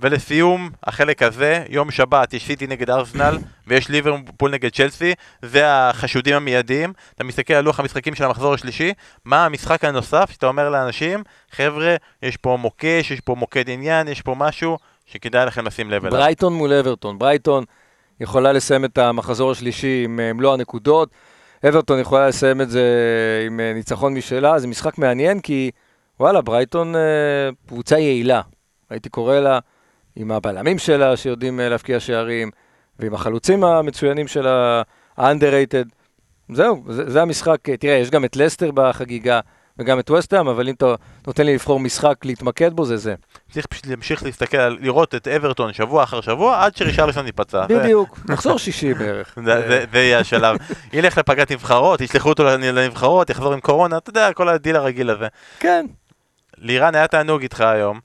[0.00, 6.34] ולסיום, החלק הזה, יום שבת, יש סיטי נגד ארסנל, ויש ליברפול נגד צ'לסי, זה החשודים
[6.34, 6.92] המיידיים.
[7.14, 8.92] אתה מסתכל על לוח המשחקים של המחזור השלישי,
[9.24, 14.22] מה המשחק הנוסף שאתה אומר לאנשים, חבר'ה, יש פה מוקש, יש פה מוקד עניין, יש
[14.22, 14.78] פה משהו
[15.12, 16.18] שכדאי לכם לשים לב אליו.
[16.18, 17.64] ברייטון מול אברטון, ברייטון
[18.20, 21.10] יכולה לסיים את המחזור השלישי עם אה, מלוא הנקודות,
[21.68, 22.84] אברטון יכולה לסיים את זה
[23.46, 25.70] עם אה, ניצחון משלה, זה משחק מעניין כי
[26.20, 27.00] וואלה, ברייטון אה,
[27.68, 28.40] קבוצה יעילה,
[28.90, 29.58] הייתי קורא לה,
[30.16, 32.50] עם הבלמים שלה שיודעים אה, להבקיע שערים,
[32.98, 35.88] ועם החלוצים המצוינים של ה-underrated.
[36.48, 39.40] זהו, זה, זה המשחק, אה, תראה, יש גם את לסטר בחגיגה
[39.80, 40.94] וגם את וסטהאם, אבל אם אתה
[41.26, 43.14] נותן לי לבחור משחק להתמקד בו, זה זה.
[43.50, 47.66] צריך פשוט להמשיך להסתכל, לראות את אברטון שבוע אחר שבוע, עד שרישרליסון ייפצע.
[47.66, 49.38] בדיוק, מחזור שישי בערך.
[49.46, 50.56] זה, יהיה השלב.
[50.92, 55.26] ילך לפגרת נבחרות, ישלחו אותו לנבחרות, יחזור עם קורונה, אתה יודע, כל הדיל הרגיל הזה.
[55.58, 55.86] כן,
[56.58, 58.00] לירן, היה תענוג איתך היום.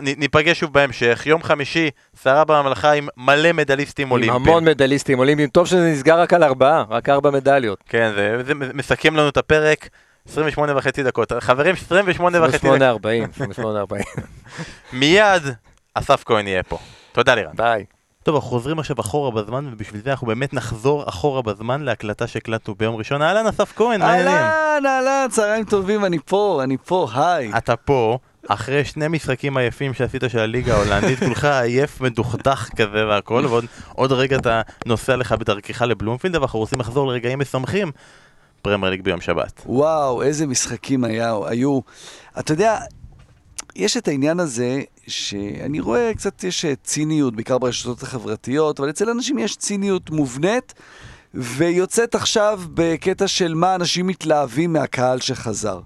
[0.00, 1.22] ניפגש שוב בהמשך.
[1.26, 1.90] יום חמישי,
[2.22, 4.42] שרה בממלכה עם מלא מדליסטים עם אולימפיים.
[4.42, 5.48] המון מדליסטים אולימפיים.
[5.48, 7.78] טוב שזה נסגר רק על ארבעה, רק ארבע מדליות.
[7.88, 9.88] כן, זה, זה מסכם לנו את הפרק.
[10.28, 11.32] 28 וחצי דקות.
[11.40, 13.04] חברים, 28 וחצי דקות.
[13.56, 14.20] 28-40, 28-40.
[14.92, 15.42] מיד
[15.94, 16.78] אסף כהן יהיה פה.
[17.12, 17.52] תודה לירן.
[17.56, 17.84] ביי.
[18.22, 22.74] טוב, אנחנו חוזרים עכשיו אחורה בזמן, ובשביל זה אנחנו באמת נחזור אחורה בזמן להקלטה שהקלטנו
[22.74, 23.22] ביום ראשון.
[23.22, 24.34] אהלן, אסף כהן, מה העניינים?
[24.34, 27.50] אהלן, אהלן, צהריים טובים, אני פה, אני פה, היי.
[27.56, 33.46] אתה פה, אחרי שני משחקים עייפים שעשית של הליגה ההולנדית, כולך עייף, מדוכדך כזה והכל,
[33.48, 37.92] ועוד עוד רגע אתה נוסע לך בדרכך לבלומפילד, אבל אנחנו רוצים לחזור לרגעים משמחים.
[38.62, 39.62] פרמייר ליג ביום שבת.
[39.66, 41.80] וואו, איזה משחקים היה, היו.
[42.38, 42.78] אתה יודע,
[43.76, 49.38] יש את העניין הזה שאני רואה קצת, יש ציניות, בעיקר ברשתות החברתיות, אבל אצל אנשים
[49.38, 50.74] יש ציניות מובנית,
[51.34, 55.80] ויוצאת עכשיו בקטע של מה אנשים מתלהבים מהקהל שחזר.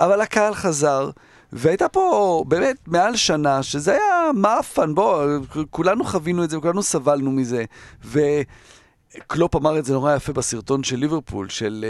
[0.00, 1.10] אבל הקהל חזר,
[1.52, 5.26] והייתה פה באמת מעל שנה, שזה היה מאפן, בוא,
[5.70, 7.64] כולנו חווינו את זה, כולנו סבלנו מזה.
[8.04, 8.20] ו...
[9.18, 11.84] קלופ אמר את זה נורא יפה בסרטון של ליברפול, של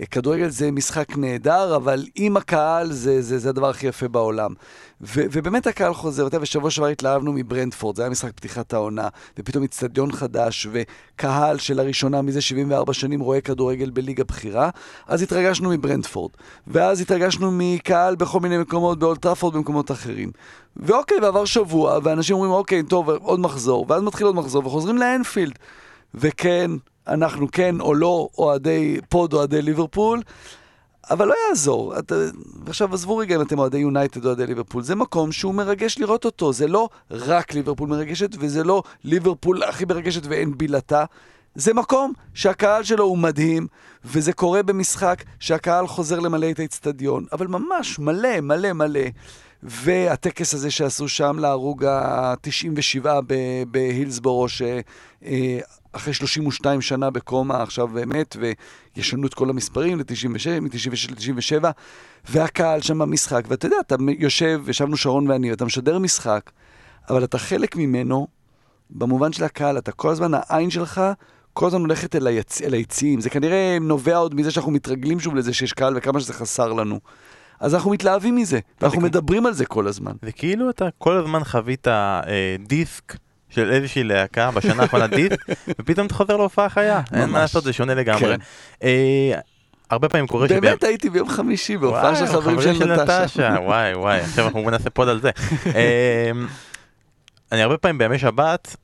[0.00, 4.54] אה, כדורגל זה משחק נהדר, אבל עם הקהל זה, זה, זה הדבר הכי יפה בעולם.
[5.00, 9.08] ו, ובאמת הקהל חוזר, אתה יודע, ושבוע שעבר התלהבנו מברנדפורד, זה היה משחק פתיחת העונה,
[9.38, 14.70] ופתאום אצטדיון חדש, וקהל שלראשונה מזה 74 שנים רואה כדורגל בליגה בכירה,
[15.06, 16.30] אז התרגשנו מברנדפורד,
[16.66, 20.30] ואז התרגשנו מקהל בכל מיני מקומות, באולד טראפורד, במקומות אחרים.
[20.76, 25.58] ואוקיי, ועבר שבוע, ואנשים אומרים, אוקיי, טוב, עוד מחזור, ואז מתחיל עוד מחזור, וחוזרים לאנפילד.
[26.14, 26.70] וכן,
[27.08, 30.22] אנחנו כן או לא אוהדי פוד, אוהדי ליברפול,
[31.10, 31.98] אבל לא יעזור.
[31.98, 32.12] את,
[32.66, 36.24] עכשיו עזבו רגע אם אתם אוהדי יונייטד או אוהדי ליברפול, זה מקום שהוא מרגש לראות
[36.24, 36.52] אותו.
[36.52, 41.04] זה לא רק ליברפול מרגשת, וזה לא ליברפול הכי מרגשת ואין בילתה.
[41.54, 43.66] זה מקום שהקהל שלו הוא מדהים,
[44.04, 49.00] וזה קורה במשחק שהקהל חוזר למלא את האצטדיון, אבל ממש מלא, מלא, מלא.
[49.62, 53.06] והטקס הזה שעשו שם להרוג ה-97
[53.70, 54.46] בהילסבורו,
[55.98, 58.36] שאחרי 32 שנה בקומה עכשיו מת,
[58.96, 61.64] וישנו את כל המספרים ל-96, מ-96 ל-97,
[62.28, 66.50] והקהל שם במשחק, ואתה יודע, אתה יושב, ישבנו שרון ואני, ואתה משדר משחק,
[67.10, 68.26] אבל אתה חלק ממנו,
[68.90, 71.00] במובן של הקהל, אתה כל הזמן, העין שלך
[71.52, 72.62] כל הזמן הולכת אל, היצ...
[72.62, 73.20] אל היציעים.
[73.20, 77.00] זה כנראה נובע עוד מזה שאנחנו מתרגלים שוב לזה שיש קהל וכמה שזה חסר לנו.
[77.60, 80.12] אז אנחנו מתלהבים מזה, ואנחנו כמו- מדברים על זה כל הזמן.
[80.22, 82.20] זה כאילו אתה כל הזמן חווית אה,
[82.66, 83.16] דיסק
[83.56, 85.36] של איזושהי להקה, בשנה האחרונה דיסק,
[85.80, 87.00] ופתאום אתה חוזר להופעה חיה.
[87.14, 87.38] אין מה.
[87.38, 88.20] לעשות, זה שונה לגמרי.
[88.20, 88.36] כן.
[88.82, 89.38] אה,
[89.90, 93.56] הרבה פעמים קורה שביום- באמת הייתי ביום חמישי בהופעה של חברים של נטשה.
[93.66, 95.30] וואי וואי, עכשיו אנחנו נעשה פוד על זה.
[95.66, 96.46] אמ,
[97.52, 98.76] אני הרבה פעמים בימי שבת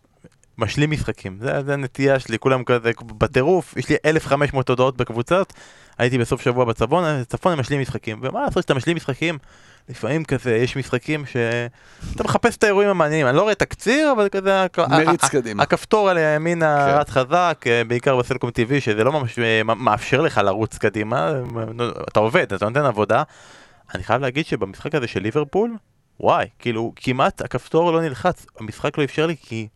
[0.58, 5.52] משלים משחקים, זה, זה הנטייה שלי, כולם כזה בטירוף, יש לי 1,500 הודעות בקבוצות,
[5.98, 9.38] הייתי בסוף שבוע בצפון, בצפון אני משלים משחקים, ומה לעשות שאתה משלים משחקים?
[9.88, 14.66] לפעמים כזה, יש משחקים שאתה מחפש את האירועים המעניינים, אני לא רואה תקציר, אבל כזה,
[14.90, 15.62] מריץ קדימה.
[15.62, 16.98] הכפתור על הימינה כן.
[16.98, 21.32] רץ חזק, אה, בעיקר בסלקום TV, שזה לא ממש אה, מאפשר לך לרוץ קדימה,
[22.08, 23.22] אתה עובד, אתה נותן עבודה.
[23.94, 25.76] אני חייב להגיד שבמשחק הזה של ליברפול,
[26.20, 29.68] וואי, כאילו, כמעט הכפתור לא נלחץ, המשחק לא אפשר לי כי...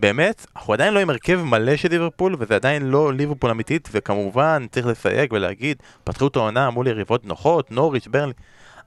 [0.00, 4.66] באמת, אנחנו עדיין לא עם הרכב מלא של ליברפול, וזה עדיין לא ליברפול אמיתית, וכמובן,
[4.70, 8.32] צריך לסייג ולהגיד, פתחו את העונה מול יריבות נוחות, נוריץ', ברלי,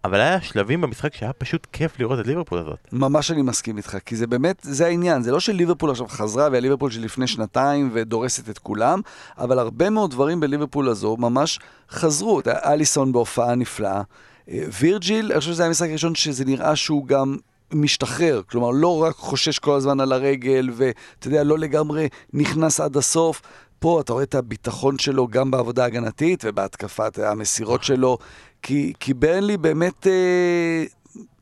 [0.04, 2.78] אבל היה שלבים במשחק שהיה פשוט כיף לראות את ליברפול הזאת.
[2.92, 6.92] ממש אני מסכים איתך, כי זה באמת, זה העניין, זה לא שליברפול עכשיו חזרה והליברפול
[6.92, 9.02] של לפני שנתיים ודורסת את כולם,
[9.38, 11.60] אבל הרבה מאוד דברים בליברפול הזו ממש
[11.92, 12.42] חזרו.
[12.48, 14.02] אליסון בהופעה נפלאה.
[14.50, 17.38] אה, וירג'יל, אני חושב שזה היה המשחק הראשון שזה נראה שהוא גם
[17.74, 22.98] משתחרר, כלומר לא רק חושש כל הזמן על הרגל, ואתה יודע, לא לגמרי נכנס עד
[22.98, 23.42] הסוף.
[23.80, 28.18] פה אתה רואה את הביטחון שלו גם בעבודה ההגנתית ובהתקפת המסירות שלו,
[28.62, 30.08] כי, כי ברנלי באמת...
[30.08, 30.84] אה,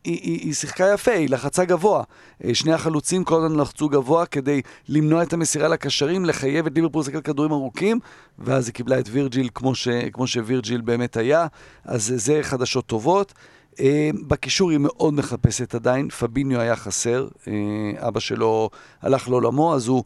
[0.04, 2.04] היא, היא, היא שיחקה יפה, היא לחצה גבוה.
[2.44, 7.02] אה, שני החלוצים כל הזמן לחצו גבוה כדי למנוע את המסירה לקשרים, לחייב את ליברפול
[7.02, 8.00] לשחק כדורים ארוכים,
[8.40, 11.48] ואז היא קיבלה את וירג'יל כמו, ש, כמו שווירג'יל באמת היה,
[11.86, 13.34] אז זה חדשות טובות.
[13.80, 18.70] אה, בקישור היא מאוד מחפשת עדיין, פביניו היה חסר, אה, אבא שלו
[19.02, 20.04] הלך לעולמו, אז הוא...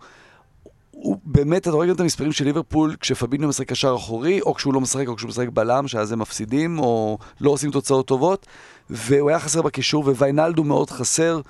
[1.04, 4.74] הוא באמת, אתה רואה גם את המספרים של ליברפול כשפביניו משחק קשר אחורי, או כשהוא
[4.74, 8.46] לא משחק, או כשהוא משחק בלם, שאז הם מפסידים, או לא עושים תוצאות טובות,
[8.90, 11.42] והוא היה חסר בקישור, וויינלדו מאוד חסר.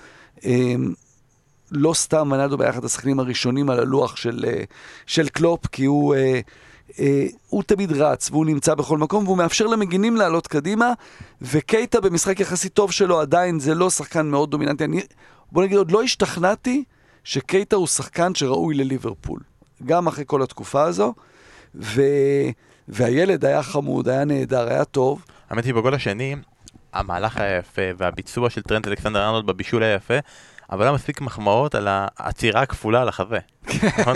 [0.45, 0.93] אמ,
[1.71, 4.63] לא סתם ויינלדו היה אחד השחקנים הראשונים על הלוח של, אה,
[5.05, 6.39] של קלופ, כי הוא, אה,
[6.99, 10.93] אה, הוא תמיד רץ, והוא נמצא בכל מקום, והוא מאפשר למגינים לעלות קדימה,
[11.41, 14.83] וקייטה במשחק יחסית טוב שלו עדיין, זה לא שחקן מאוד דומיננטי.
[14.83, 15.01] אני,
[15.51, 16.83] בוא נגיד, עוד לא השתכנעתי
[17.23, 19.39] שקייטה הוא שחקן שראוי לליברפול,
[19.85, 21.13] גם אחרי כל התקופה הזו,
[21.75, 22.01] ו...
[22.87, 25.25] והילד היה חמוד, היה נהדר, היה טוב.
[25.49, 26.35] האמת היא בגול השני,
[26.93, 30.13] המהלך היה יפה, והביצוע של טרנט אלכסנדר ארנולד בבישול היה יפה,
[30.71, 33.39] אבל היה מספיק מחמאות על העצירה הכפולה על החזה.
[33.99, 34.15] נכון?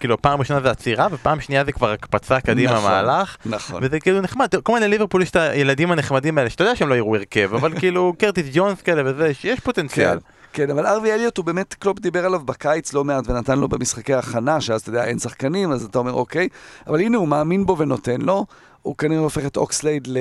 [0.00, 3.36] כאילו פעם ראשונה זה עצירה, ופעם שנייה זה כבר הקפצה קדימה נכון, מהלך.
[3.46, 3.80] נכון.
[3.84, 6.94] וזה כאילו נחמד, כל מיני ליברפול יש את הילדים הנחמדים האלה, שאתה יודע שהם לא
[6.94, 10.18] יראו הרכב, אבל כאילו קרטיס ג'ונס כאלה וזה, שיש פוטנציאל.
[10.52, 14.14] כן, אבל הארווי אליוט הוא באמת, קלופ דיבר עליו בקיץ לא מעט ונתן לו במשחקי
[14.14, 16.48] הכנה, שאז אתה יודע, אין שחקנים, אז אתה אומר אוקיי,
[16.86, 18.46] אבל הנה הוא מאמין בו ונותן לו,
[18.82, 20.18] הוא כנראה הופך את אוקסלייד ל...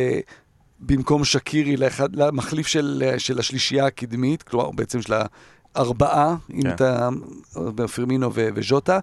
[0.79, 5.13] במקום שקירי לאחד, למחליף של, של השלישייה הקדמית, כלומר בעצם של
[5.75, 6.69] הארבעה, אם כן.
[6.69, 7.09] אתה,
[7.95, 8.99] פרמינו ו- וז'וטה,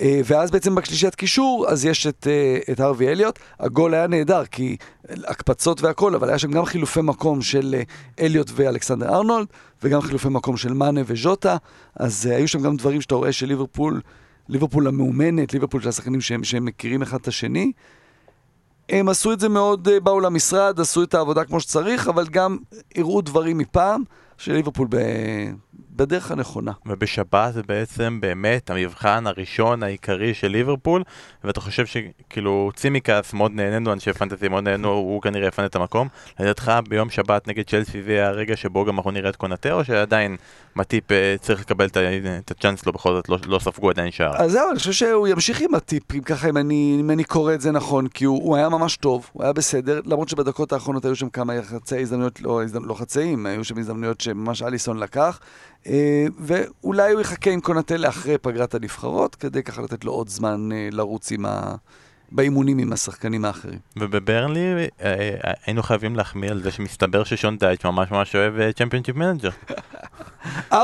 [0.00, 3.38] ואז בעצם בשלישיית קישור, אז יש את, אה, את הרווי אליוט.
[3.60, 4.76] הגול היה נהדר, כי
[5.08, 7.82] הקפצות והכל, אבל היה שם גם חילופי מקום של אה,
[8.24, 9.46] אליוט ואלכסנדר ארנולד,
[9.82, 11.56] וגם חילופי מקום של מאנה וז'וטה,
[11.96, 14.00] אז אה, היו שם גם דברים שאתה רואה שליברפול,
[14.48, 17.72] ליברפול המאומנת, ליברפול של השחקנים שהם, שהם מכירים אחד את השני.
[18.88, 22.58] הם עשו את זה מאוד, אה, באו למשרד, עשו את העבודה כמו שצריך, אבל גם
[22.96, 24.02] הראו דברים מפעם,
[24.38, 24.96] שליברפול ב...
[25.98, 26.72] בדרך הנכונה.
[26.86, 31.02] ובשבת זה בעצם באמת המבחן הראשון העיקרי של ליברפול,
[31.44, 36.08] ואתה חושב שכאילו צימקס מאוד נהנינו, אנשי פנטזי מאוד נהנינו, הוא כנראה יפנה את המקום.
[36.40, 40.36] לדעתך ביום שבת נגד צ'לסי זה הרגע שבו גם אנחנו נראה את קונאטה, או שעדיין
[40.76, 44.36] מטיפ אה, צריך לקבל את הצ'אנס לו בכל זאת, לא- לא ספגו עדיין שער.
[44.36, 47.60] אז זהו, אני חושב שהוא ימשיך עם מטיפ, ככה אם אני, אם אני קורא את
[47.60, 51.16] זה נכון, כי הוא, הוא היה ממש טוב, הוא היה בסדר, למרות שבדקות האחרונות היו
[51.16, 52.84] שם כמה חצאי הזדמנויות, לא, הזדמנ...
[52.84, 55.40] לא חצאים, היו שם הזדמנויות שממש אליסון לקח,
[56.38, 60.88] ואולי הוא יחכה עם קונאטה לאחרי פגרת הנבחרות, כדי ככה לתת לו עוד זמן אה,
[60.92, 61.74] לרוץ עם ה...
[62.32, 63.78] באימונים עם השחקנים האחרים.
[63.96, 69.16] ובברנלי אה, אה, היינו חייבים להחמיא על זה שמסתבר ששון דייץ' ממש ממש אוהב צ'מפיונצ'יפ
[69.16, 69.50] מנג'ר.
[70.72, 70.76] 4-4-2,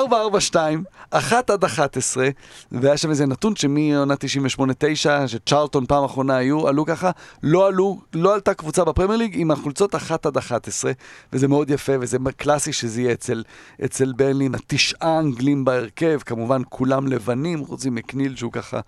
[1.10, 2.28] 1 עד 11,
[2.72, 4.14] והיה שם איזה נתון שמעונה
[4.58, 7.10] 98-9, שצ'רלטון פעם אחרונה היו, עלו ככה,
[7.42, 10.92] לא עלו, לא עלתה קבוצה בפרמייר ליג עם החולצות 1 עד 11,
[11.32, 13.42] וזה מאוד יפה, וזה קלאסי שזה יהיה אצל,
[13.84, 18.80] אצל ברנלי עם התשעה אנגלים בהרכב, כמובן כולם לבנים, חוץ ממקניל שהוא ככה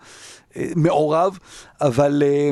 [0.57, 1.39] אה, מעורב,
[1.81, 2.23] אבל...
[2.27, 2.51] אה,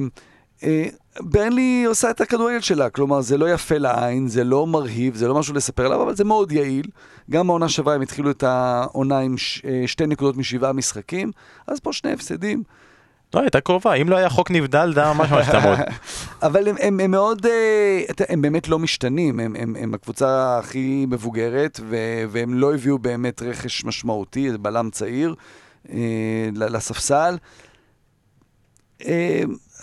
[1.21, 5.35] ברנלי עושה את הכדורגל שלה, כלומר זה לא יפה לעין, זה לא מרהיב, זה לא
[5.35, 6.87] משהו לספר עליו, אבל זה מאוד יעיל.
[7.31, 11.33] גם בעונה שעברה הם התחילו את העונה עם ש, אה, שתי נקודות משבעה משחקים,
[11.67, 12.63] אז פה שני הפסדים.
[13.35, 15.79] לא, הייתה קרובה, אם לא היה חוק נבדל, זה היה ממש ממש צמוד.
[16.47, 21.07] אבל הם, הם, הם מאוד, אה, הם באמת לא משתנים, הם, הם, הם הקבוצה הכי
[21.09, 21.97] מבוגרת, ו,
[22.29, 25.35] והם לא הביאו באמת רכש משמעותי, זה בלם צעיר
[25.93, 27.37] אה, לספסל.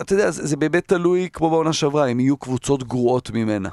[0.02, 3.68] אתה יודע, זה, זה באמת תלוי, כמו בעונה שעברה, אם יהיו קבוצות גרועות ממנה.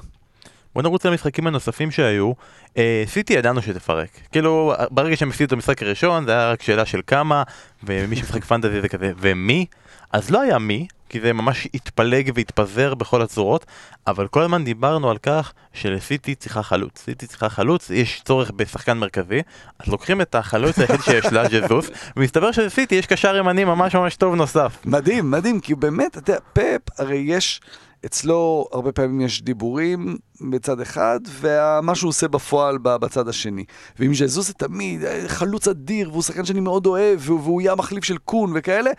[0.76, 2.32] בוא נרוץ למשחקים הנוספים שהיו.
[2.78, 4.10] אה, סיטי ידענו שתפרק.
[4.32, 7.44] כאילו, ברגע שהם הפסידו את המשחק הראשון, זה היה רק שאלה של כמה,
[7.84, 9.66] ומי שמשחק פנטזי זה כזה, ומי?
[10.12, 13.66] אז לא היה מי, כי זה ממש התפלג והתפזר בכל הצורות,
[14.08, 17.02] אבל כל הזמן דיברנו על כך שלסיטי צריכה חלוץ.
[17.06, 19.42] סיטי צריכה חלוץ, יש צורך בשחקן מרכזי,
[19.80, 24.16] אז לוקחים את החלוץ היחיד שיש לה, ג'זוס, ומסתבר שלסיטי יש קשר ימני ממש ממש
[24.16, 24.78] טוב נוסף.
[24.86, 27.62] מדהים, מדהים, כי באמת, אתה יודע, פאפ, הרי יש,
[28.06, 30.18] אצלו הרבה פעמים יש דיבורים
[30.52, 33.64] בצד אחד, ומה שהוא עושה בפועל בצד השני.
[34.00, 38.04] ועם ז'זוס זה תמיד אה, חלוץ אדיר, והוא שחקן שאני מאוד אוהב, והוא יהיה המחליף
[38.04, 38.92] של קון וכאלה.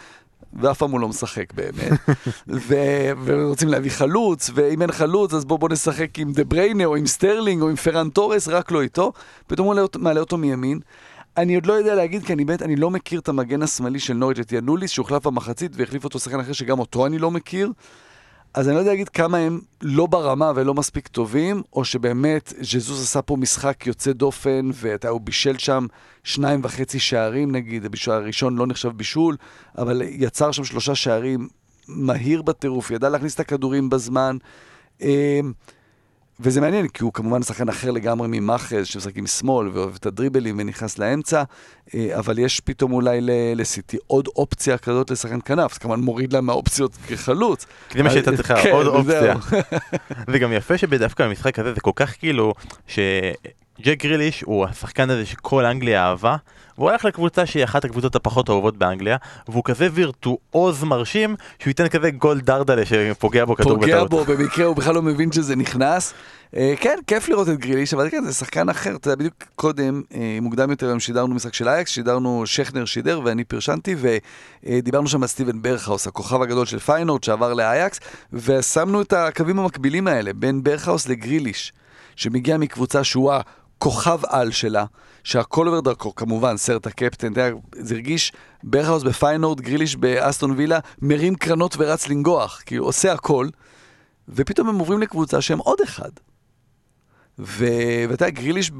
[0.61, 1.93] ואף פעם הוא לא משחק באמת,
[2.69, 6.97] ו- ורוצים להביא חלוץ, ואם אין חלוץ אז בוא בוא נשחק עם דה בריינה או
[6.97, 9.13] עם סטרלינג או עם פראן טורס, רק לא איתו,
[9.47, 10.81] פתאום הוא מעלה אותו- מימין.
[11.37, 14.15] אני עוד לא יודע להגיד, כי אני באמת, אני לא מכיר את המגן השמאלי של
[14.15, 17.73] נוריץ', את ינוליס, שהוחלף במחצית והחליף אותו שחקן אחר שגם אותו אני לא מכיר.
[18.55, 23.03] אז אני לא יודע להגיד כמה הם לא ברמה ולא מספיק טובים, או שבאמת ז'זוס
[23.03, 25.87] עשה פה משחק יוצא דופן, ואתה, הוא בישל שם
[26.25, 29.37] שניים וחצי שערים נגיד, הבישול הראשון לא נחשב בישול,
[29.79, 31.49] אבל יצר שם שלושה שערים
[31.89, 34.37] מהיר בטירוף, ידע להכניס את הכדורים בזמן.
[36.43, 40.57] וזה מעניין, כי הוא כמובן שחקן אחר לגמרי ממאחז, שמשחק עם שמאל ואוהב את הדריבלים
[40.59, 41.43] ונכנס לאמצע,
[41.95, 43.19] אה, אבל יש פתאום אולי
[43.57, 47.67] לסיטי עוד אופציה כזאת לשחקן כנף, זה כמובן מוריד לה מהאופציות כחלוץ.
[47.95, 49.35] זה מה שהייתה צריכה, כן, עוד אופציה.
[50.33, 52.55] זה גם יפה שדווקא במשחק הזה זה כל כך כאילו
[52.87, 56.37] שג'ק גריליש הוא השחקן הזה שכל אנגליה אהבה
[56.81, 59.17] והוא הלך לקבוצה שהיא אחת הקבוצות הפחות אהובות באנגליה
[59.49, 64.11] והוא כזה וירטואוז מרשים שהוא ייתן כזה גול דרדלה שפוגע בו כדור פוגע בטעות.
[64.11, 66.15] בו, במקרה הוא בכלל לא מבין שזה נכנס.
[66.57, 68.97] אה, כן, כיף לראות את גריליש, אבל כן, זה שחקן אחר.
[68.97, 73.21] אתה יודע, בדיוק קודם, אה, מוקדם יותר היום שידרנו משחק של אייקס, שידרנו, שכנר שידר
[73.25, 73.95] ואני פרשנתי,
[74.65, 78.01] ודיברנו שם על סטיבן ברכהאוס, הכוכב הגדול של פיינורד שעבר לאייקס,
[78.33, 81.73] ושמנו את הקווים המקבילים האלה, בין ברכהאוס לגריליש,
[82.17, 83.33] שמגיע מקבוצה שהוא
[83.81, 84.85] הכוכב על שלה.
[85.25, 90.79] שהכל עובר דרכו, כמובן, סרט הקפטן, אתה יודע, זה הרגיש ברכהאוס בפיינורד, גריליש באסטון וילה,
[91.03, 93.49] מרים קרנות ורץ לנגוח, כאילו עושה הכל,
[94.29, 96.11] ופתאום הם עוברים לקבוצה שהם עוד אחד.
[97.39, 98.71] ו- ואתה יודע, גריליש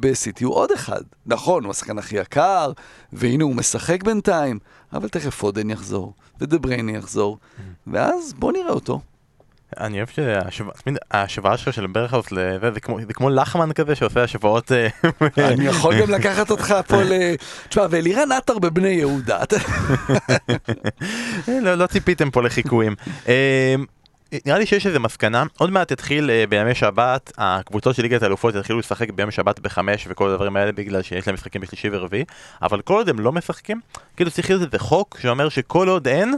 [0.00, 1.02] בסיטי הוא עוד אחד.
[1.26, 2.72] נכון, הוא השחקן הכי יקר,
[3.12, 4.58] והנה הוא משחק בינתיים,
[4.92, 6.56] אבל תכף פודן יחזור, ודה
[6.88, 7.38] יחזור,
[7.86, 9.00] ואז בוא נראה אותו.
[9.80, 12.80] אני אוהב שההשוואה שלך של ברכהאוס לזה זה
[13.14, 14.88] כמו- לחמן כזה שעושה השוואות אה,
[15.52, 17.12] אני יכול גם לקחת אותך פה ל...
[17.68, 19.38] תשמע, ואלירן עטר בבני יהודה.
[21.62, 22.94] לא, לא ציפיתם פה לחיקויים.
[23.28, 23.74] אה,
[24.46, 28.54] נראה לי שיש איזה מסקנה, עוד מעט יתחיל אה, בימי שבת, הקבוצות של ליגת האלופות
[28.54, 32.24] יתחילו לשחק בימי שבת בחמש וכל הדברים האלה בגלל שיש להם משחקים בשלישי ורביעי,
[32.62, 33.80] אבל כל עוד הם לא משחקים,
[34.16, 36.34] כאילו צריך להיות איזה חוק שאומר שכל עוד אין,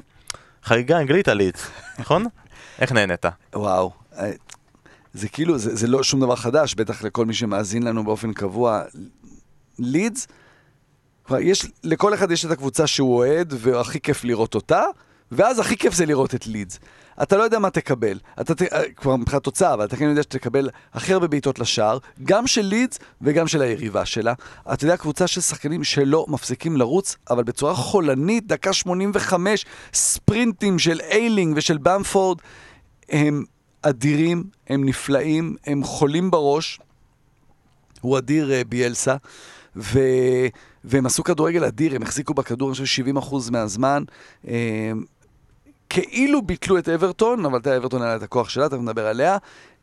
[0.64, 2.26] חגיגה אנגלית על לידס, נכון?
[2.80, 3.24] איך נהנית?
[3.54, 4.30] וואו, אה,
[5.14, 8.82] זה כאילו, זה, זה לא שום דבר חדש, בטח לכל מי שמאזין לנו באופן קבוע.
[9.78, 10.26] לידס,
[11.24, 14.82] כבר יש, לכל אחד יש את הקבוצה שהוא אוהד, והכי כיף לראות אותה,
[15.32, 16.78] ואז הכי כיף זה לראות את לידס.
[17.22, 20.22] אתה לא יודע מה תקבל, אתה ת, אה, כבר מבחינת תוצאה, אבל אתה כן יודע
[20.22, 24.34] שתקבל הכי הרבה בעיטות לשער, גם של לידס וגם של היריבה שלה.
[24.72, 31.00] אתה יודע, קבוצה של שחקנים שלא מפסיקים לרוץ, אבל בצורה חולנית, דקה 85, ספרינטים של
[31.00, 32.38] איילינג ושל במפורד,
[33.08, 33.44] הם
[33.82, 36.80] אדירים, הם נפלאים, הם חולים בראש.
[38.00, 39.16] הוא אדיר אה, ביאלסה,
[39.76, 39.98] ו...
[40.84, 44.04] והם עשו כדורגל אדיר, הם החזיקו בכדור, אני חושב, 70% מהזמן.
[45.92, 49.36] כאילו ביטלו את אברטון, אבל יודע, אברטון היה את הכוח שלה, תכף נדבר עליה.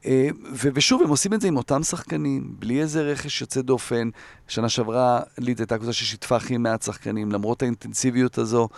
[0.06, 4.10] אה, ושוב, הם עושים את זה עם אותם שחקנים, בלי איזה רכש יוצא דופן.
[4.48, 8.69] שנה שעברה ליד הייתה קבוצה ששיתפה הכי מעט שחקנים, למרות האינטנסיביות הזו.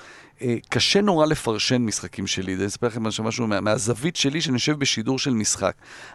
[0.41, 2.59] אה, קשה נורא לפרשן משחקים של ליד.
[2.59, 5.73] אני אספר לכם משהו, מה, מהזווית שלי, שאני יושב בשידור של משחק.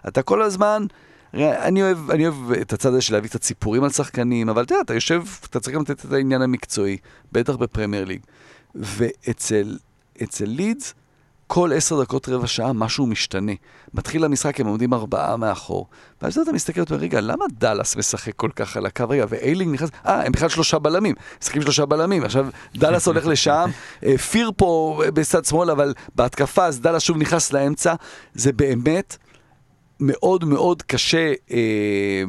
[0.09, 0.87] אתה כל הזמן...
[1.35, 4.76] אני אוהב, אני אוהב את הצד הזה של להביא קצת סיפורים על שחקנים, אבל יודע,
[4.85, 6.96] אתה יושב, אתה צריך גם לתת את העניין המקצועי,
[7.33, 8.20] בטח בפרמייר ליג.
[8.74, 9.76] ואצל
[10.22, 10.94] אצל לידס,
[11.46, 13.52] כל עשר דקות, רבע שעה, משהו משתנה.
[13.94, 15.87] מתחיל המשחק, הם עומדים ארבעה מאחור.
[16.22, 19.04] ואז אתה מסתכל ואומר, רגע, למה דאלאס משחק כל כך על הקו?
[19.09, 21.14] רגע, ואיילינג נכנס, אה, הם בכלל שלושה בלמים.
[21.42, 22.24] משחקים שלושה בלמים.
[22.24, 23.70] עכשיו, דאלאס הולך לשם,
[24.04, 27.94] אה, פיר פה בצד שמאל, אבל בהתקפה, אז דאלאס שוב נכנס לאמצע.
[28.35, 29.16] זה באמת
[30.00, 32.25] מאוד מאוד קשה אה,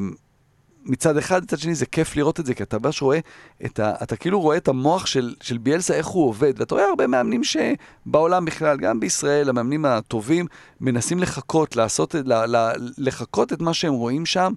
[0.88, 3.20] מצד אחד, מצד שני זה כיף לראות את זה, כי אתה ממש רואה,
[3.66, 6.86] את ה, אתה כאילו רואה את המוח של, של ביאלסה, איך הוא עובד, ואתה רואה
[6.88, 10.46] הרבה מאמנים שבעולם בכלל, גם בישראל, המאמנים הטובים,
[10.82, 14.54] מנסים לחכות, לעשות, ל, ל, לחכות את מה שהם רואים שם.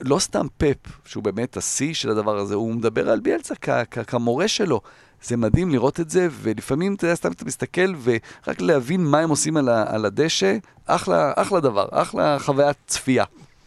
[0.00, 3.98] לא סתם פפ, שהוא באמת השיא של הדבר הזה, הוא מדבר על ביאלסה כ- כ-
[4.06, 4.80] כמורה שלו.
[5.22, 9.30] זה מדהים לראות את זה, ולפעמים, אתה יודע, סתם אתה מסתכל, ורק להבין מה הם
[9.30, 10.56] עושים על, על הדשא,
[10.86, 13.24] אחלה, אחלה דבר, אחלה חוויית צפייה.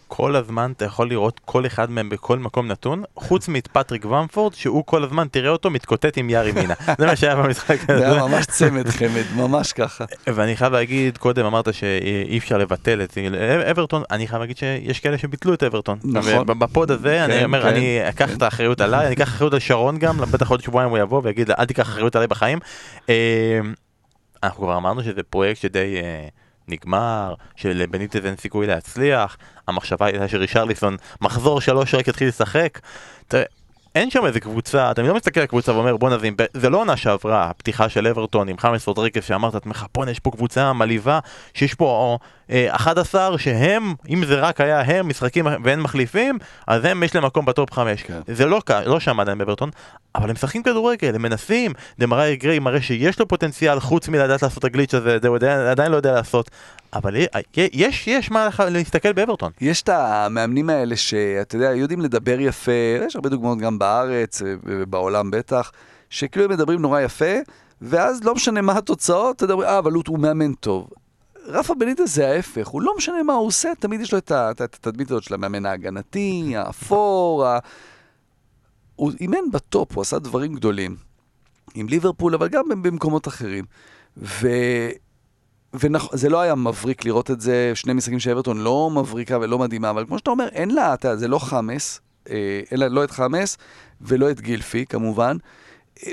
[0.08, 4.84] כל הזמן אתה יכול לראות כל אחד מהם בכל מקום נתון, חוץ מפטריק ומפורד, שהוא
[4.86, 6.74] כל הזמן, תראה אותו מתקוטט עם יארי מינה.
[6.98, 8.00] זה מה שהיה במשחק הזה.
[8.00, 10.06] זה היה ממש צמד חמד, ממש ככה.
[10.28, 13.18] ואני חייב להגיד, קודם אמרת שאי אפשר לבטל את
[13.72, 16.00] אברטון, אני חייב להגיד שיש כאלה שביטלו את אברטון.
[16.04, 16.50] נכון.
[16.50, 17.68] ובפוד הזה, אני כן, אומר, כן.
[17.68, 20.98] אני אקח את האחריות עליי, אני אקח אחריות על שרון גם, בטח עוד שבועיים הוא
[20.98, 22.60] יבוא ויגיד, אל תיקח אחריות עליי בחיים.
[23.10, 23.60] אה,
[24.44, 26.28] אנחנו כבר אמרנו שזה פרויקט שדי אה,
[26.68, 29.38] נגמר, שלבניטז אין סיכוי להצליח,
[29.68, 32.80] המחשבה הייתה שרישרליסון מחזור שלוש רק יתחיל לשחק.
[33.28, 33.44] תראה,
[33.96, 36.98] אין שם איזה קבוצה, אתה לא מסתכל על הקבוצה ואומר בואנה זה, זה לא עונה
[36.98, 41.20] שעברה, הפתיחה של אברטון עם חמאס רודריקס שאמרת לעצמך בואנה יש פה קבוצה מלהיבה,
[41.54, 42.18] שיש פה
[42.52, 47.26] אה, 11 שהם, אם זה רק היה הם משחקים ואין מחליפים, אז הם יש להם
[47.26, 48.04] מקום ב top 5.
[48.04, 48.20] כן.
[48.28, 49.70] זה לא, לא שם עדיין באברטון,
[50.16, 54.60] אבל הם משחקים כדורגל, הם מנסים, דמראי גריי מראה שיש לו פוטנציאל חוץ מלדעת לעשות
[54.60, 56.52] את הגליץ' הזה, זה הוא עדיין, עדיין לא יודע לעשות,
[56.94, 57.16] אבל
[57.56, 59.52] יש, יש מה להסתכל באברטון.
[59.62, 62.72] יש את המאמנים האלה שאתה יודע, יודעים לדבר יפה,
[63.08, 65.72] יש הרבה דוגמאות גם בארץ ובעולם בטח,
[66.10, 67.36] שכאילו מדברים נורא יפה,
[67.82, 70.90] ואז לא משנה מה התוצאות, אתה יודע, אה, אבל הוא, מאמן טוב.
[71.46, 75.12] רפה בניטס זה ההפך, הוא לא משנה מה הוא עושה, תמיד יש לו את התדמית
[75.12, 77.60] הזאת של המאמן ההגנתי, האפור, ה...
[78.96, 80.96] הוא אימן בטופ, הוא עשה דברים גדולים.
[81.74, 83.66] עם ליברפול, אבל גם במקומות אחרים.
[84.18, 84.48] ו...
[85.74, 89.90] וזה לא היה מבריק לראות את זה, שני משחקים של אברטון לא מבריקה ולא מדהימה,
[89.90, 93.58] אבל כמו שאתה אומר, אין לה, אתה, זה לא חמאס, אה, לה לא את חמאס
[94.02, 95.38] ולא את גילפי כמובן,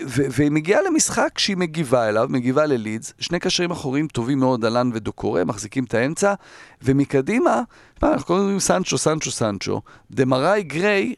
[0.07, 5.45] והיא מגיעה למשחק שהיא מגיבה אליו, מגיבה ללידס, שני קשרים אחוריים טובים מאוד, אלן ודוקורה,
[5.45, 6.35] מחזיקים את האמצע,
[6.83, 7.63] ומקדימה,
[8.03, 11.15] מה, אנחנו קוראים סנצ'ו, סנצ'ו, סנצ'ו, דמראי גריי,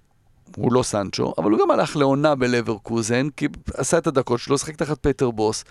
[0.57, 4.76] הוא לא סנצ'ו, אבל הוא גם הלך לעונה בלברקוזן, כי עשה את הדקות שלו, שחק
[4.76, 5.64] תחת פטר בוס.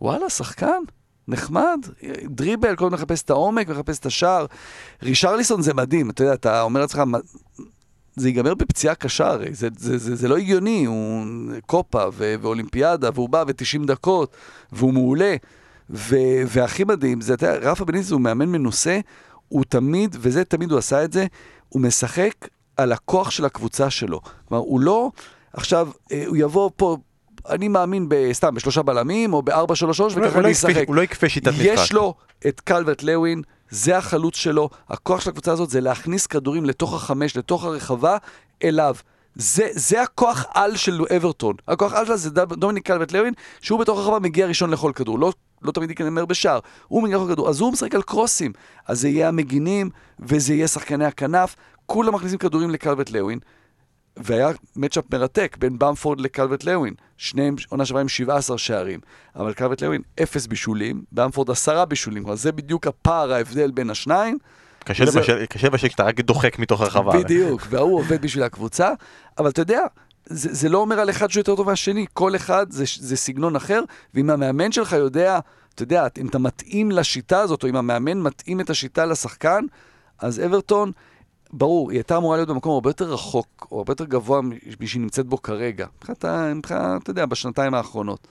[0.00, 0.82] וואלה, שחקן,
[1.28, 1.86] נחמד,
[2.24, 4.46] דריבל, כל הזמן מחפש את העומק, מחפש את השער.
[5.02, 7.18] רישרליסון זה מדהים, אתה יודע, אתה אומר לעצמך, "מה-
[8.16, 11.24] זה ייגמר בפציעה קשה הרי, זה, זה, זה, זה לא הגיוני, הוא
[11.66, 14.36] קופה ו- ואולימפיאדה, והוא בא ו-90 דקות,
[14.72, 15.36] והוא מעולה.
[15.90, 19.00] ו- והכי מדהים, זה, אתה יודע, רפה בניז הוא מאמן מנוסה,
[19.48, 21.26] הוא תמיד, וזה תמיד הוא עשה את זה,
[21.68, 24.20] הוא משחק על הכוח של הקבוצה שלו.
[24.48, 25.10] כלומר, הוא לא,
[25.52, 26.96] עכשיו, אה, הוא יבוא פה,
[27.48, 30.84] אני מאמין בסתם, בשלושה בלמים, או בארבע, שלוש, שלוש, הוא לא- וככה לא אני אשחק.
[30.88, 31.64] הוא לא יקפה שיטת משחק.
[31.64, 32.14] יש לו
[32.48, 33.42] את קלברט לוין,
[33.72, 38.16] זה החלוץ שלו, הכוח של הקבוצה הזאת זה להכניס כדורים לתוך החמש, לתוך הרחבה,
[38.64, 38.94] אליו.
[39.34, 41.56] זה, זה הכוח על של אברטון.
[41.68, 45.18] הכוח על שלה זה דומיניק קלברט לוין, שהוא בתוך הרחבה מגיע ראשון לכל כדור.
[45.18, 46.58] לא, לא תמיד ייגמר בשער,
[46.88, 47.48] הוא מגיע לכל כדור.
[47.48, 48.52] אז הוא משחק על קרוסים.
[48.86, 51.56] אז זה יהיה המגינים, וזה יהיה שחקני הכנף,
[51.86, 53.38] כולם מכניסים כדורים לקלברט לוין.
[54.16, 56.94] והיה מצ'אפ מרתק בין במפורד לקלברט לוין.
[57.16, 59.00] שניהם עונה שעברה עם 17 שערים.
[59.36, 62.22] אבל קלברט לוין, אפס בישולים, במפורד עשרה בישולים.
[62.22, 64.38] כלומר, זה בדיוק הפער, ההבדל בין השניים.
[64.84, 65.20] קשה וזה-
[65.64, 67.12] לבשל כשאתה רק דוחק מתוך הרחבה.
[67.18, 68.90] בדיוק, וההוא עובד בשביל הקבוצה.
[69.38, 69.80] אבל אתה יודע,
[70.26, 73.56] זה, זה לא אומר על אחד שהוא יותר טוב מהשני, כל אחד זה, זה סגנון
[73.56, 73.80] אחר,
[74.14, 75.38] ואם המאמן שלך יודע,
[75.74, 79.64] אתה יודע, אם אתה מתאים לשיטה הזאת, או אם המאמן מתאים את השיטה לשחקן,
[80.18, 80.92] אז אברטון,
[81.52, 84.40] ברור, היא הייתה אמורה להיות במקום הרבה יותר רחוק, או הרבה יותר גבוה
[84.80, 85.86] משהיא נמצאת בו כרגע.
[86.00, 86.24] מבחינת,
[87.02, 88.26] אתה יודע, בשנתיים האחרונות.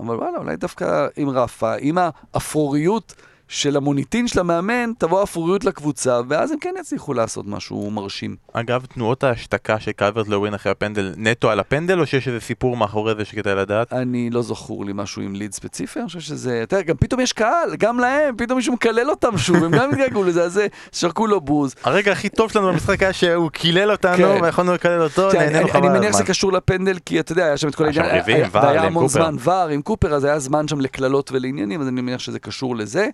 [0.00, 3.14] אבל וואלה, אולי דווקא עם רפה, עם האפרוריות
[3.52, 8.36] של המוניטין של המאמן, תבוא אפרוריות לקבוצה, ואז הם כן יצליחו לעשות משהו מרשים.
[8.52, 12.76] אגב, תנועות ההשתקה של קלברט לווין אחרי הפנדל, נטו על הפנדל, או שיש איזה סיפור
[12.76, 13.92] מאחורי זה שכדאי לדעת?
[13.92, 16.64] אני לא זכור לי משהו עם ליד ספציפי, אני חושב שזה...
[16.72, 20.24] יודע, גם פתאום יש קהל, גם להם, פתאום מישהו מקלל אותם שוב, הם גם התגעגעו
[20.24, 20.60] לזה, אז
[20.92, 21.74] שרקו לו בוז.
[21.84, 24.38] הרגע הכי טוב שלנו במשחק היה שהוא קילל אותנו, כן.
[24.42, 26.26] ויכולנו לקלל אותו, תראה, נהנינו חבל אני מניח שזה הזמן.
[26.26, 28.62] קשור לפנדל, כי אתה יודע, היה שם את כל היה שם העניין, ריבים, היה- ור,
[28.62, 29.22] והיה עם המון קופר.
[29.32, 32.76] זמן ור עם קופר, אז היה זמן שם לקללות ולעניינים, אז אני מניח שזה קשור
[32.76, 33.08] לזה.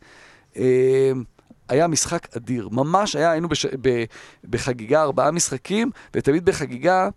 [0.58, 1.12] אה,
[1.68, 3.66] היה משחק אדיר, ממש היה, היינו בש...
[3.66, 4.04] ב...
[4.44, 7.08] בחגיגה ארבעה משחקים, ותמיד בחגיגה,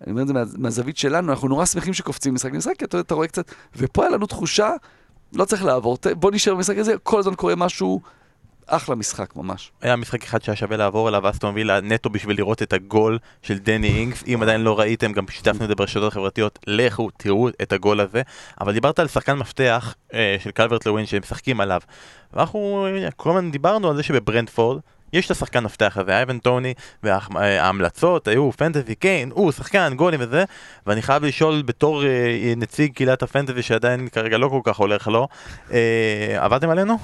[0.00, 0.42] אני אומר את זה מה...
[0.56, 4.10] מהזווית שלנו, אנחנו נורא שמחים שקופצים משחק למשחק, כי אתה, אתה רואה קצת, ופה היה
[4.10, 4.70] לנו תחושה,
[5.32, 6.06] לא צריך לעבור, ת...
[6.06, 8.00] בוא נשאר במשחק הזה, כל הזמן קורה משהו,
[8.68, 9.70] אחלה משחק ממש.
[9.82, 13.58] היה משחק אחד שהיה שווה לעבור אליו, אסטון וילה נטו בשביל לראות את הגול של
[13.58, 14.24] דני אינגס.
[14.26, 18.22] אם עדיין לא ראיתם, גם שיתפנו את זה ברשתות החברתיות, לכו, תראו את הגול הזה.
[18.60, 21.80] אבל דיברת על שחקן מפתח אה, של קלברט לווין שהם משחקים עליו.
[22.32, 24.80] ואנחנו אה, כל הזמן דיברנו על זה שבברנדפורד
[25.12, 30.44] יש את השחקן מפתח הזה, אייבן טוני, וההמלצות היו פנטזי קיין, הוא שחקן, גולים וזה,
[30.86, 35.28] ואני חייב לשאול בתור אה, נציג קהילת הפנטזי שעדיין כרגע לא כל כך הולך לו,
[35.72, 36.98] אה, עבדתם עלינו?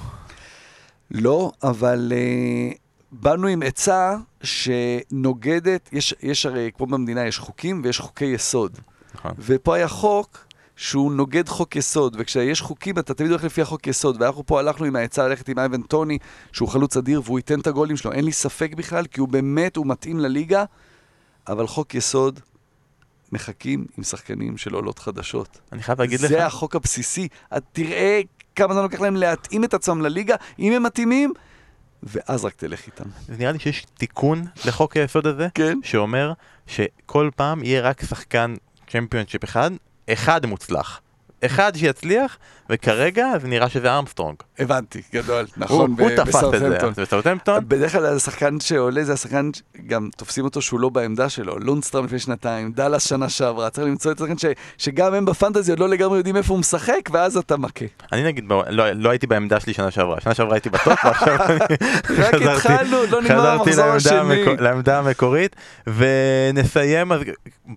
[1.11, 2.79] לא, אבל uh,
[3.13, 8.79] באנו עם עצה שנוגדת, יש, יש הרי, כמו במדינה, יש חוקים ויש חוקי יסוד.
[9.15, 9.33] נכון.
[9.39, 10.47] ופה היה חוק
[10.77, 14.87] שהוא נוגד חוק יסוד, וכשיש חוקים אתה תמיד הולך לפי החוק יסוד, ואנחנו פה הלכנו
[14.87, 16.19] עם העצה ללכת עם אייבן טוני,
[16.53, 19.77] שהוא חלוץ אדיר והוא ייתן את הגולים שלו, אין לי ספק בכלל, כי הוא באמת,
[19.77, 20.65] הוא מתאים לליגה,
[21.49, 22.41] אבל חוק יסוד,
[23.33, 25.61] מחכים עם שחקנים של עולות חדשות.
[25.73, 27.29] אני חייב להגיד לך, זה החוק הבסיסי.
[27.73, 28.21] תראה
[28.57, 31.33] כמה זמן לוקח להם להתאים את עצמם לליגה, אם הם מתאימים,
[32.03, 33.05] ואז רק תלך איתם.
[33.29, 35.79] נראה לי שיש תיקון לחוק היסוד הזה, כן?
[35.83, 36.33] שאומר
[36.67, 38.55] שכל פעם יהיה רק שחקן
[38.89, 39.71] צ'מפיונשיפ אחד,
[40.13, 41.01] אחד מוצלח.
[41.45, 42.39] אחד שיצליח,
[42.71, 44.37] וכרגע זה נראה שזה ארמסטרונג.
[44.59, 46.79] הבנתי, גדול, נכון, הוא תפס את זה.
[47.03, 47.65] בסאוטהמפטון.
[47.69, 49.51] בדרך כלל השחקן שעולה זה השחקן,
[49.87, 51.59] גם תופסים אותו שהוא לא בעמדה שלו.
[51.59, 54.45] לונדסטרם לפני שנתיים, דאלאס שנה שעברה, צריך למצוא את השחקן ש-
[54.79, 57.85] שגם הם בפנטזי עוד לא לגמרי יודעים איפה הוא משחק, ואז אתה מכה.
[58.13, 61.59] אני נגיד, לא לא הייתי בעמדה שלי שנה שעברה, שנה שעברה הייתי בטופ, ועכשיו אני
[62.25, 64.45] רק חזרתי- התחלנו, לא נגמר חזרתי המחזור לעמדה השני.
[64.45, 65.57] המקו- לעמדה המקורית,
[65.87, 67.21] ונסיים, אז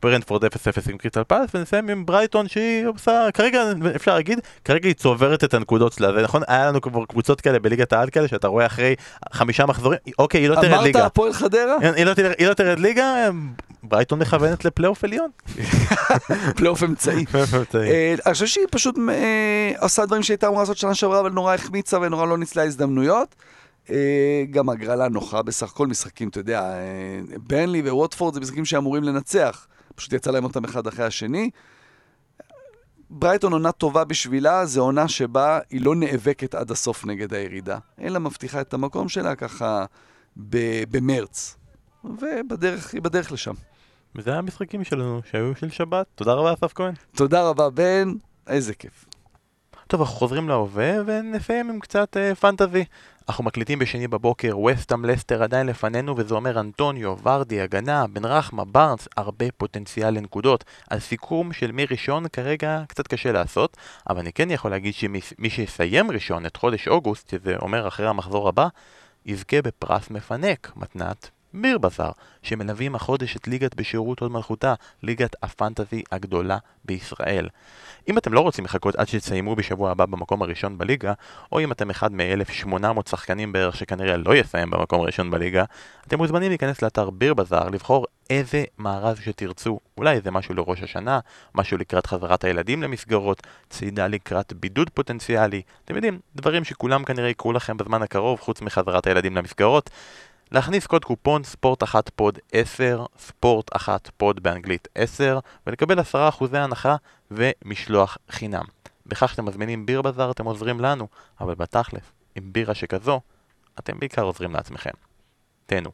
[0.01, 0.49] ברנדפורד 0-0
[0.91, 3.59] עם קריסטל פלס, ונסיים עם ברייטון שהיא עושה, כרגע
[3.95, 6.41] אפשר להגיד, כרגע היא צוברת את הנקודות שלה, זה נכון?
[6.47, 8.95] היה לנו כבר קבוצות כאלה בליגת העל כאלה, שאתה רואה אחרי
[9.33, 11.05] חמישה מחזורים, אוקיי, היא לא תרד אמרת ליגה.
[11.05, 11.75] הפועל חדרה?
[11.95, 13.29] היא לא תרד- היא לא תרד ליגה,
[13.83, 15.29] ברייטון מכוונת לפלייאוף עליון.
[16.57, 17.25] פלייאוף אמצעי.
[17.75, 21.29] אה, אני חושב שהיא פשוט אה, עושה דברים שהיא הייתה אמורה לעשות שנה שעברה, אבל
[21.31, 23.35] נורא החמיצה ונורא לא ניצלה הזדמנויות.
[23.89, 23.95] אה,
[24.51, 26.73] גם הגרלה נוחה בסך הכל משחקים, אתה יודע,
[27.47, 29.67] ברנלי וווטפורד זה משחקים שאמורים לנצח.
[29.95, 31.49] פשוט יצא להם אותם אחד אחרי השני.
[33.09, 38.19] ברייטון עונה טובה בשבילה, זו עונה שבה היא לא נאבקת עד הסוף נגד הירידה, אלא
[38.19, 39.85] מבטיחה את המקום שלה ככה
[40.37, 41.57] ב- במרץ.
[42.03, 43.53] ובדרך, היא בדרך לשם.
[44.15, 46.05] וזה המשחקים שלנו, שהיו של שבת.
[46.15, 46.93] תודה רבה, אסף כהן.
[47.15, 48.13] תודה רבה, בן,
[48.47, 49.05] איזה כיף.
[49.87, 52.85] טוב, אנחנו חוזרים להווה ונסיים עם קצת אה, פנטזי.
[53.29, 58.65] אנחנו מקליטים בשני בבוקר, וסטאם לסטר עדיין לפנינו, וזה אומר אנטוניו, ורדי, הגנה, בן רחמה,
[58.65, 60.63] בארנס, הרבה פוטנציאל לנקודות.
[60.89, 63.77] על סיכום של מי ראשון כרגע קצת קשה לעשות,
[64.09, 68.49] אבל אני כן יכול להגיד שמי שיסיים ראשון את חודש אוגוסט, שזה אומר אחרי המחזור
[68.49, 68.67] הבא,
[69.25, 72.11] יזכה בפרס מפנק, מתנת ביר בשר,
[72.43, 74.73] שמלווים החודש את ליגת בשירות הוד מלכותה,
[75.03, 77.47] ליגת הפנטזי הגדולה בישראל.
[78.09, 81.13] אם אתם לא רוצים לחכות עד שתסיימו בשבוע הבא במקום הראשון בליגה,
[81.51, 85.63] או אם אתם אחד מ-1800 שחקנים בערך שכנראה לא יסיים במקום הראשון בליגה,
[86.07, 89.79] אתם מוזמנים להיכנס לאתר ביר בזאר, לבחור איזה מארז שתרצו.
[89.97, 91.19] אולי איזה משהו לראש השנה,
[91.55, 95.61] משהו לקראת חזרת הילדים למסגרות, צעידה לקראת בידוד פוטנציאלי.
[95.85, 99.89] אתם יודעים, דברים שכולם כנראה יקרו לכם בזמן הקרוב, חוץ מחזרת הילדים למסגרות.
[100.51, 106.03] להכניס קוד קופון ספורט אחת pod 10, ספורט אחת pod באנגלית 10, ולקבל 10%
[106.53, 106.95] הנחה
[107.31, 108.65] ומשלוח חינם.
[109.05, 111.07] בכך שאתם מזמינים ביר בזאר אתם עוזרים לנו,
[111.41, 113.21] אבל בתכלס, עם בירה שכזו,
[113.79, 114.91] אתם בעיקר עוזרים לעצמכם.
[115.65, 115.91] תהנו.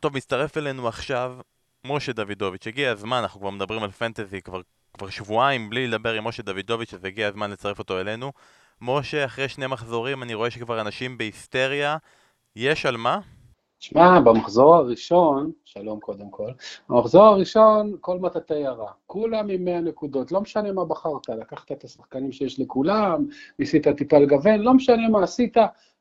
[0.00, 1.36] טוב, מצטרף אלינו עכשיו
[1.84, 2.66] משה דוידוביץ'.
[2.66, 4.60] הגיע הזמן, אנחנו כבר מדברים על פנטזי כבר,
[4.94, 8.32] כבר שבועיים בלי לדבר עם משה דוידוביץ', אז הגיע הזמן לצרף אותו אלינו.
[8.80, 11.96] משה, אחרי שני מחזורים אני רואה שכבר אנשים בהיסטריה.
[12.56, 13.20] יש על מה?
[13.80, 16.50] שמע, במחזור הראשון, שלום קודם כל,
[16.88, 21.84] במחזור הראשון כל מטאטי ירה, כולם עם 100 נקודות, לא משנה מה בחרת, לקחת את
[21.84, 23.26] השחקנים שיש לכולם,
[23.58, 25.56] ניסית טיפה לגוון, לא משנה מה עשית,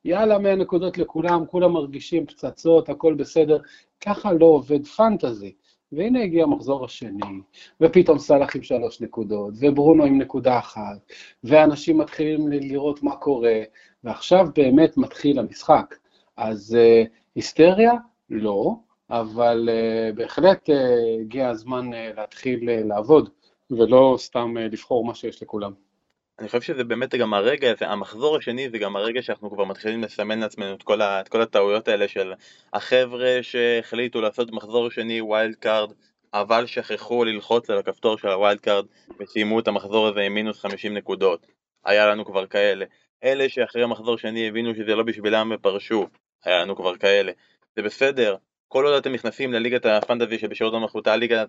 [0.05, 3.57] יאללה 100 נקודות לכולם, כולם מרגישים פצצות, הכל בסדר,
[4.01, 5.53] ככה לא עובד פנטזי.
[5.91, 7.41] והנה הגיע המחזור השני,
[7.82, 11.11] ופתאום סאלח עם שלוש נקודות, וברונו עם נקודה אחת,
[11.43, 13.61] ואנשים מתחילים לראות מה קורה,
[14.03, 15.95] ועכשיו באמת מתחיל המשחק.
[16.38, 17.91] אז אה, היסטריה?
[18.29, 18.75] לא,
[19.09, 20.73] אבל אה, בהחלט אה,
[21.21, 23.29] הגיע הזמן אה, להתחיל לעבוד,
[23.71, 25.73] ולא סתם לבחור מה שיש לכולם.
[26.39, 30.03] אני חושב שזה באמת גם הרגע, זה, המחזור השני זה גם הרגע שאנחנו כבר מתחילים
[30.03, 32.33] לסמן לעצמנו את כל, ה, את כל הטעויות האלה של
[32.73, 35.91] החבר'ה שהחליטו לעשות מחזור שני wild card,
[36.33, 38.85] אבל שכחו ללחוץ על הכפתור של ה wild card
[39.19, 41.47] וסיימו את המחזור הזה עם מינוס 50 נקודות.
[41.85, 42.85] היה לנו כבר כאלה.
[43.23, 46.07] אלה שאחרי המחזור שני הבינו שזה לא בשבילם ופרשו,
[46.45, 47.31] היה לנו כבר כאלה.
[47.75, 48.35] זה בסדר,
[48.67, 51.43] כל עוד אתם נכנסים לליגת הפנטזי שבשירות המלכותה, הליגה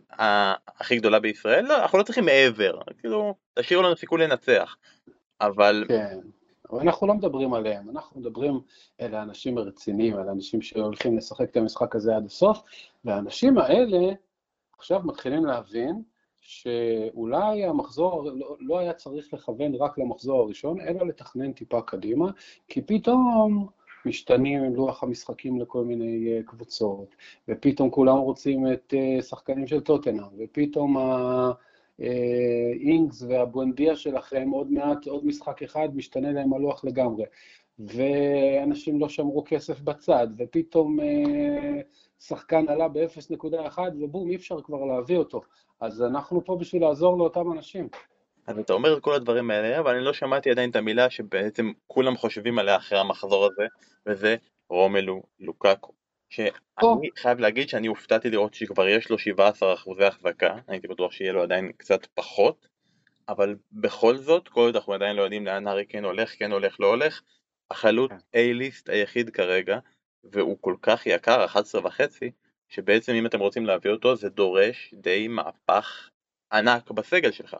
[0.68, 4.76] הכי גדולה בישראל, לא, אנחנו לא צריכים מעבר, כאילו, תשאירו לנו סיכוי לנצח.
[5.40, 6.18] אבל כן,
[6.70, 8.60] אבל אנחנו לא מדברים עליהם, אנחנו מדברים
[9.00, 12.62] אל האנשים הרציניים, על האנשים שהולכים לשחק את המשחק הזה עד הסוף,
[13.04, 14.12] והאנשים האלה
[14.78, 16.02] עכשיו מתחילים להבין
[16.40, 22.30] שאולי המחזור לא, לא היה צריך לכוון רק למחזור הראשון, אלא לתכנן טיפה קדימה,
[22.68, 23.68] כי פתאום
[24.06, 27.14] משתנים עם לוח המשחקים לכל מיני אה, קבוצות,
[27.48, 30.96] ופתאום כולם רוצים את אה, שחקנים של טוטנאם, ופתאום
[31.98, 37.24] האינגס והבואנדיה שלכם עוד מעט, עוד משחק אחד, משתנה להם הלוח לגמרי.
[37.78, 40.98] ואנשים לא שמרו כסף בצד, ופתאום
[42.20, 45.40] שחקן עלה ב-0.1 ובום, אי אפשר כבר להביא אותו.
[45.80, 47.88] אז אנחנו פה בשביל לעזור לאותם אנשים.
[48.48, 51.72] אז אתה אומר את כל הדברים האלה, אבל אני לא שמעתי עדיין את המילה שבעצם
[51.86, 53.66] כולם חושבים עליה אחרי המחזור הזה,
[54.06, 54.36] וזה
[54.70, 55.92] רומלו לוקאקו.
[56.30, 61.32] שאני חייב להגיד שאני הופתעתי לראות שכבר יש לו 17% אחוזי החזקה, הייתי בטוח שיהיה
[61.32, 62.68] לו עדיין קצת פחות,
[63.28, 66.76] אבל בכל זאת, כל עוד אנחנו עדיין לא יודעים לאן הארי כן הולך, כן הולך,
[66.80, 67.22] לא הולך,
[67.70, 68.92] החלוט A-ליסט כן.
[68.92, 69.78] היחיד כרגע,
[70.24, 72.30] והוא כל כך יקר, 11 וחצי,
[72.68, 76.10] שבעצם אם אתם רוצים להביא אותו זה דורש די מהפך
[76.52, 77.56] ענק בסגל שלך.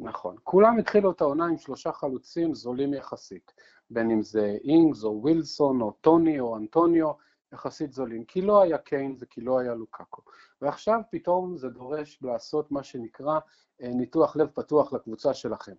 [0.00, 0.36] נכון.
[0.42, 3.52] כולם התחילו את העונה עם שלושה חלוצים זולים יחסית,
[3.90, 7.12] בין אם זה אינגס או ווילסון או טוני או אנטוניו,
[7.52, 10.22] יחסית זולים, כי לא היה קיין וכי לא היה לוקאקו.
[10.62, 13.38] ועכשיו פתאום זה דורש לעשות מה שנקרא
[13.82, 15.74] אה, ניתוח לב פתוח לקבוצה שלכם.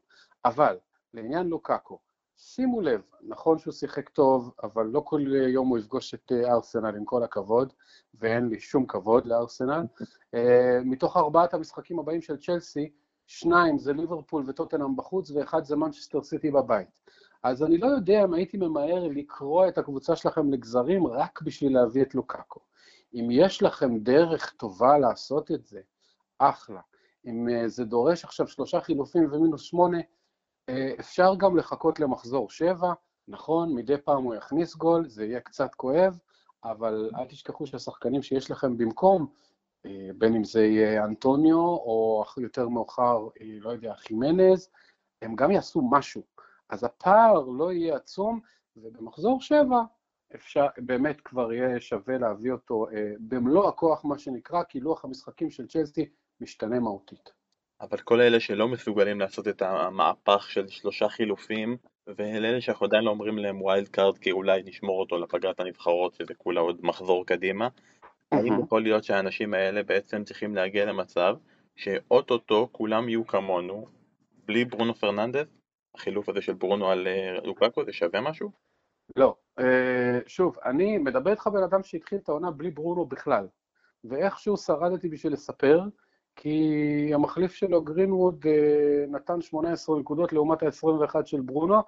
[0.45, 0.77] אבל
[1.13, 1.99] לעניין לוקאקו,
[2.37, 6.95] שימו לב, נכון שהוא שיחק טוב, אבל לא כל יום הוא יפגוש את אה, ארסנל,
[6.95, 7.73] עם כל הכבוד,
[8.13, 9.83] ואין לי שום כבוד לארסנל.
[10.33, 12.91] אה, מתוך ארבעת המשחקים הבאים של צ'לסי,
[13.27, 16.87] שניים זה ליברפול וטוטנאם בחוץ, ואחד זה מנצ'סטר סיטי בבית.
[17.43, 22.01] אז אני לא יודע אם הייתי ממהר לקרוע את הקבוצה שלכם לגזרים רק בשביל להביא
[22.01, 22.59] את לוקאקו.
[23.13, 25.81] אם יש לכם דרך טובה לעשות את זה,
[26.39, 26.81] אחלה.
[27.25, 29.97] אם אה, זה דורש עכשיו שלושה חילופים ומינוס שמונה,
[30.69, 32.93] אה, אפשר גם לחכות למחזור שבע,
[33.27, 36.17] נכון, מדי פעם הוא יכניס גול, זה יהיה קצת כואב,
[36.63, 39.27] אבל אל תשכחו שהשחקנים שיש לכם במקום,
[40.17, 44.69] בין אם זה יהיה אנטוניו, או יותר מאוחר, אה, לא יודע, חימנז,
[45.21, 46.23] הם גם יעשו משהו.
[46.69, 48.39] אז הפער לא יהיה עצום,
[48.77, 49.81] ובמחזור שבע
[50.35, 52.87] אפשר, באמת כבר יהיה שווה להביא אותו
[53.19, 56.09] במלוא הכוח, מה שנקרא, כי לוח המשחקים של צ'לסי
[56.41, 57.43] משתנה מהותית.
[57.81, 61.77] אבל כל אלה שלא מסוגלים לעשות את המהפך של שלושה חילופים
[62.07, 66.33] ואלה שאנחנו עדיין לא אומרים להם wild card כי אולי נשמור אותו לפגרת הנבחרות שזה
[66.33, 67.67] כולה עוד מחזור קדימה
[68.33, 71.35] האם יכול להיות שהאנשים האלה בעצם צריכים להגיע למצב
[71.75, 73.87] שאו-טו-טו כולם יהיו כמונו
[74.45, 75.47] בלי ברונו פרננדס?
[75.95, 78.51] החילוף הזה של ברונו על אה, לוקאקו זה שווה משהו?
[79.15, 83.47] לא, אה, שוב, אני מדבר איתך בן אדם שהתחיל את העונה בלי ברונו בכלל
[84.03, 85.81] ואיכשהו שרדתי בשביל לספר
[86.35, 91.81] כי המחליף שלו, גרינווד, אה, נתן 18 נקודות לעומת ה-21 של ברונו,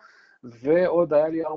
[0.52, 1.52] ועוד היה לי 4.5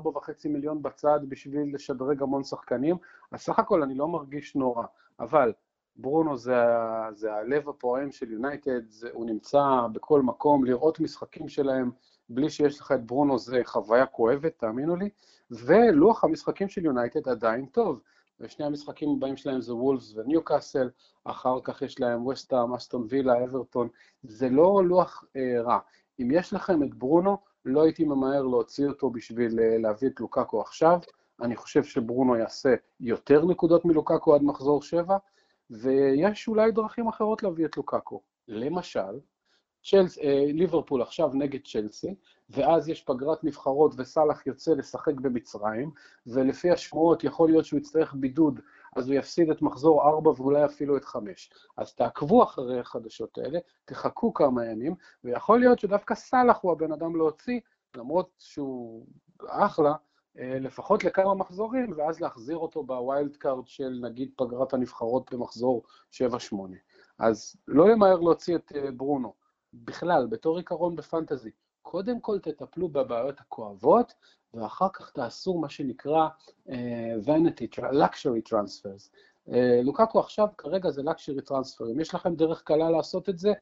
[0.45, 2.97] מיליון בצד בשביל לשדרג המון שחקנים,
[3.31, 4.83] אז סך הכל אני לא מרגיש נורא,
[5.19, 5.53] אבל
[5.95, 6.55] ברונו זה,
[7.13, 8.81] זה הלב הפועם של יונייטד,
[9.11, 11.91] הוא נמצא בכל מקום, לראות משחקים שלהם
[12.29, 15.09] בלי שיש לך את ברונו זה חוויה כואבת, תאמינו לי,
[15.51, 18.01] ולוח המשחקים של יונייטד עדיין טוב.
[18.39, 20.89] ושני המשחקים הבאים שלהם זה וולפס וניוקאסל,
[21.23, 23.87] אחר כך יש להם וסטאם, אסטון וילה, אברטון,
[24.23, 25.79] זה לא לוח אה, רע.
[26.19, 30.61] אם יש לכם את ברונו, לא הייתי ממהר להוציא אותו בשביל אה, להביא את לוקאקו
[30.61, 30.99] עכשיו,
[31.41, 35.17] אני חושב שברונו יעשה יותר נקודות מלוקאקו עד מחזור 7,
[35.69, 38.21] ויש אולי דרכים אחרות להביא את לוקאקו.
[38.47, 39.19] למשל,
[39.83, 42.15] צ'לס, אה, ליברפול עכשיו נגד צ'לסי,
[42.49, 45.91] ואז יש פגרת נבחרות וסאלח יוצא לשחק במצרים,
[46.27, 48.59] ולפי השמועות יכול להיות שהוא יצטרך בידוד,
[48.95, 51.49] אז הוא יפסיד את מחזור 4 ואולי אפילו את 5.
[51.77, 57.15] אז תעקבו אחרי החדשות האלה, תחכו כמה ימים, ויכול להיות שדווקא סאלח הוא הבן אדם
[57.15, 57.59] להוציא,
[57.95, 59.05] למרות שהוא
[59.47, 59.93] אחלה,
[60.39, 65.83] אה, לפחות לכמה מחזורים, ואז להחזיר אותו ב wild card של נגיד פגרת הנבחרות במחזור
[66.11, 66.21] 7-8.
[67.19, 69.33] אז לא למהר להוציא את אה, ברונו.
[69.73, 71.51] בכלל, בתור עיקרון בפנטזי,
[71.89, 74.13] קודם כל תטפלו בבעיות הכואבות,
[74.53, 76.27] ואחר כך תעשו מה שנקרא
[76.67, 76.71] uh,
[77.25, 79.09] vanity, luxury transfers.
[79.47, 79.51] Uh,
[79.83, 81.91] לוקקו עכשיו, כרגע זה luxury transfer.
[81.93, 83.53] אם יש לכם דרך קלה לעשות את זה,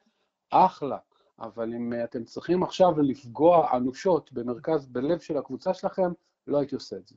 [0.49, 0.97] אחלה.
[1.39, 6.11] אבל אם uh, אתם צריכים עכשיו לפגוע אנושות במרכז, בלב של הקבוצה שלכם,
[6.47, 7.15] לא הייתי עושה את זה.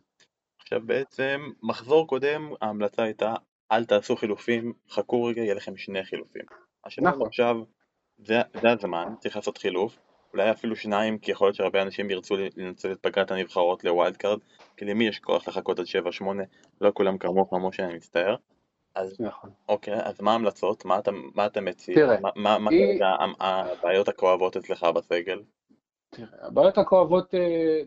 [0.60, 3.34] עכשיו בעצם, מחזור קודם, ההמלצה הייתה,
[3.72, 6.44] אל תעשו חילופים, חכו רגע, יהיה לכם שני חילופים.
[7.00, 7.26] נכון.
[7.26, 7.56] עכשיו,
[8.18, 9.98] זה, זה הזמן, צריך לעשות חילוף,
[10.32, 14.16] אולי אפילו שניים, כי יכול להיות שהרבה אנשים ירצו לנצל את פגרת הנבחרות ל wild
[14.16, 14.38] card,
[14.76, 15.84] כי למי יש כוח לחכות עד
[16.20, 16.24] 7-8,
[16.80, 18.36] לא כולם כמוך, כמו שאני מצטער.
[18.94, 19.50] אז נכון.
[19.68, 20.84] אוקיי, אז מה ההמלצות?
[20.84, 21.94] מה אתה, מה אתה מציע?
[21.94, 23.00] תראה, מה, מה, מה היא...
[23.40, 25.42] הבעיות הכואבות אצלך בסגל?
[26.10, 27.82] תראה, הבעיות הכואבות, אה,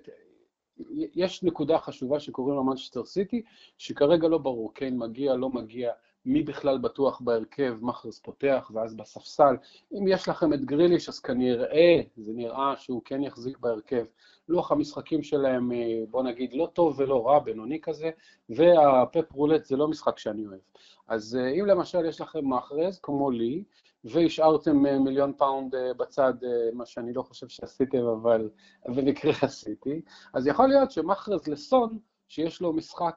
[1.16, 3.42] יש נקודה חשובה שקוראים לה מנצ'סטר סיטי,
[3.78, 5.92] שכרגע לא ברור, כן מגיע, לא מגיע,
[6.26, 9.56] מי בכלל בטוח בהרכב, מחרס פותח, ואז בספסל.
[9.94, 14.06] אם יש לכם את גריליש, אז כנראה, זה נראה שהוא כן יחזיק בהרכב.
[14.50, 15.78] לוח המשחקים שלהם, אה,
[16.10, 18.10] בוא נגיד, לא טוב ולא רע, בינוני כזה,
[18.50, 20.60] והפפ רולט זה לא משחק שאני אוהב.
[21.08, 23.64] אז אה, אם למשל יש לכם מאחרז, כמו לי,
[24.04, 26.34] והשארתם אה, מיליון פאונד בצד,
[26.74, 28.50] מה שאני לא חושב שעשיתם, אבל
[28.86, 30.02] במקרה עשיתי,
[30.34, 32.00] אז יכול להיות שמחרז לסון,
[32.34, 33.16] שיש לו משחק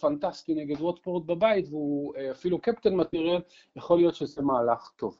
[0.00, 3.40] פנטסטי נגד ווטפורד בבית, והוא אפילו קפטן material,
[3.76, 5.18] יכול להיות שזה מהלך טוב.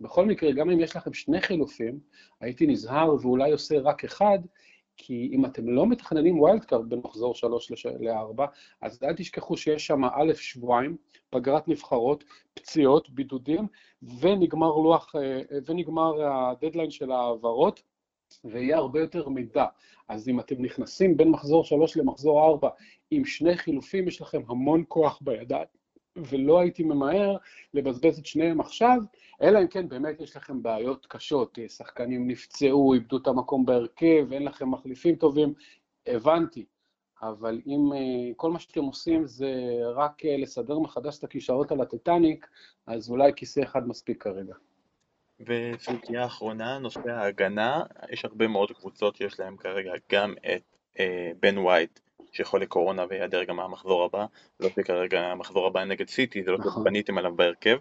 [0.00, 2.00] בכל מקרה, גם אם יש לכם שני חילופים,
[2.40, 4.38] הייתי נזהר ואולי עושה רק אחד,
[4.96, 8.42] כי אם אתם לא מתכננים wild card בין מחזור 3 ל-4,
[8.82, 10.96] אז אל תשכחו שיש שם א', שבועיים,
[11.30, 12.24] פגרת נבחרות,
[12.54, 13.66] פציעות, בידודים,
[14.20, 17.82] ונגמר לוח, אה, ונגמר הדדליין של ההעברות,
[18.44, 19.64] ויהיה הרבה יותר מידע.
[20.08, 22.68] אז אם אתם נכנסים בין מחזור 3 למחזור 4
[23.10, 25.66] עם שני חילופים, יש לכם המון כוח בידיים.
[26.16, 27.36] ולא הייתי ממהר
[27.74, 28.98] לבזבז את שניהם עכשיו,
[29.42, 34.44] אלא אם כן באמת יש לכם בעיות קשות, שחקנים נפצעו, איבדו את המקום בהרכב, אין
[34.44, 35.54] לכם מחליפים טובים,
[36.06, 36.64] הבנתי.
[37.22, 39.52] אבל אם אה, כל מה שאתם עושים זה
[39.94, 42.46] רק אה, לסדר מחדש את הכישרות על הטיטניק,
[42.86, 44.54] אז אולי כיסא אחד מספיק כרגע.
[45.46, 50.62] וסוגיה אחרונה, נושא ההגנה, יש הרבה מאוד קבוצות שיש להם כרגע גם את
[51.00, 52.00] אה, בן וייט
[52.32, 54.26] שחולה קורונה ויעדר גם מהמחזור הבא,
[54.60, 56.82] לא שכרגע המחזור הבא נגד סיטי, זה לא נכון.
[56.82, 57.78] שבניתם עליו בהרכב,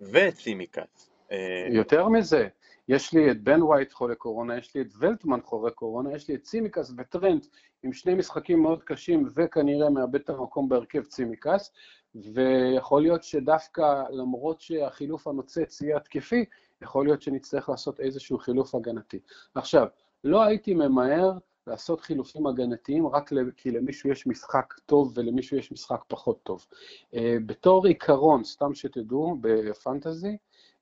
[0.00, 1.10] וצימקס.
[1.32, 2.48] אה, יותר מזה,
[2.88, 6.34] יש לי את בן ווייט חולה קורונה, יש לי את ולטמן חולה קורונה, יש לי
[6.34, 7.46] את צימקס וטרנט
[7.82, 11.72] עם שני משחקים מאוד קשים וכנראה מאבד את המקום בהרכב צימקס,
[12.14, 16.44] ויכול להיות שדווקא למרות שהחילוף הנוצץ יהיה התקפי,
[16.82, 19.20] יכול להיות שנצטרך לעשות איזשהו חילוף הגנתי.
[19.54, 19.86] עכשיו,
[20.24, 21.32] לא הייתי ממהר
[21.66, 26.66] לעשות חילופים הגנתיים רק כי למישהו יש משחק טוב ולמישהו יש משחק פחות טוב.
[27.14, 30.36] אה, בתור עיקרון, סתם שתדעו, בפנטזי,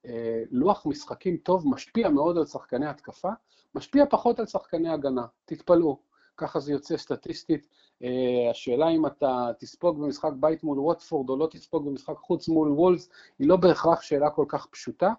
[0.07, 3.31] אה, לוח משחקים טוב משפיע מאוד על שחקני התקפה,
[3.75, 5.99] משפיע פחות על שחקני הגנה, תתפלאו,
[6.37, 7.67] ככה זה יוצא סטטיסטית.
[8.03, 12.69] אה, השאלה אם אתה תספוג במשחק בית מול ווטפורד או לא תספוג במשחק חוץ מול
[12.69, 15.13] וולס, היא לא בהכרח שאלה כל כך פשוטה,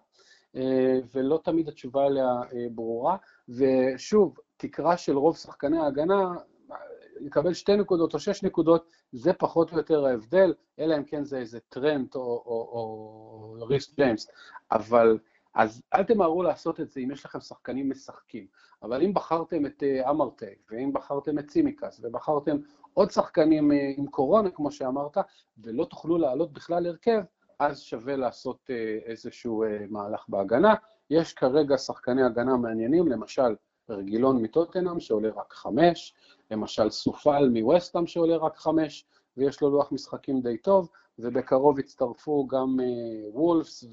[1.14, 2.42] ולא תמיד התשובה עליה
[2.72, 3.18] ברורה.
[3.50, 6.34] ושוב, תקרה של רוב שחקני ההגנה,
[7.22, 11.38] יקבל שתי נקודות או שש נקודות, זה פחות או יותר ההבדל, אלא אם כן זה
[11.38, 14.28] איזה טרנט או, או, או ריס ג'יימס.
[14.72, 15.18] אבל,
[15.54, 18.48] אז אל תמהרו לעשות את זה אם יש לכם שחקנים משחקים.
[18.84, 22.58] אבל אם בחרתם את uh, אמרטי, ואם בחרתם את צימקס, ובחרתם
[22.94, 25.18] עוד שחקנים עם קורונה, כמו שאמרת,
[25.58, 27.22] ולא תוכלו לעלות בכלל הרכב,
[27.60, 30.74] אז שווה לעשות uh, איזשהו uh, מהלך בהגנה.
[31.10, 33.56] יש כרגע שחקני הגנה מעניינים, למשל
[33.90, 36.14] רגילון מטוטנאם שעולה רק חמש,
[36.52, 39.06] למשל סופל מווסטאם שעולה רק חמש,
[39.38, 40.90] ויש לו לוח משחקים די טוב,
[41.20, 43.86] ובקרוב יצטרפו גם uh, וולפס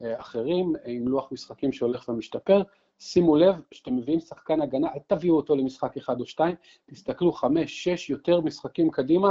[0.00, 2.62] ואחרים עם לוח משחקים שהולך ומשתפר.
[3.00, 6.54] שימו לב, כשאתם מביאים שחקן הגנה, אל תביאו אותו למשחק אחד או שתיים,
[6.90, 9.30] תסתכלו חמש, שש, יותר משחקים קדימה.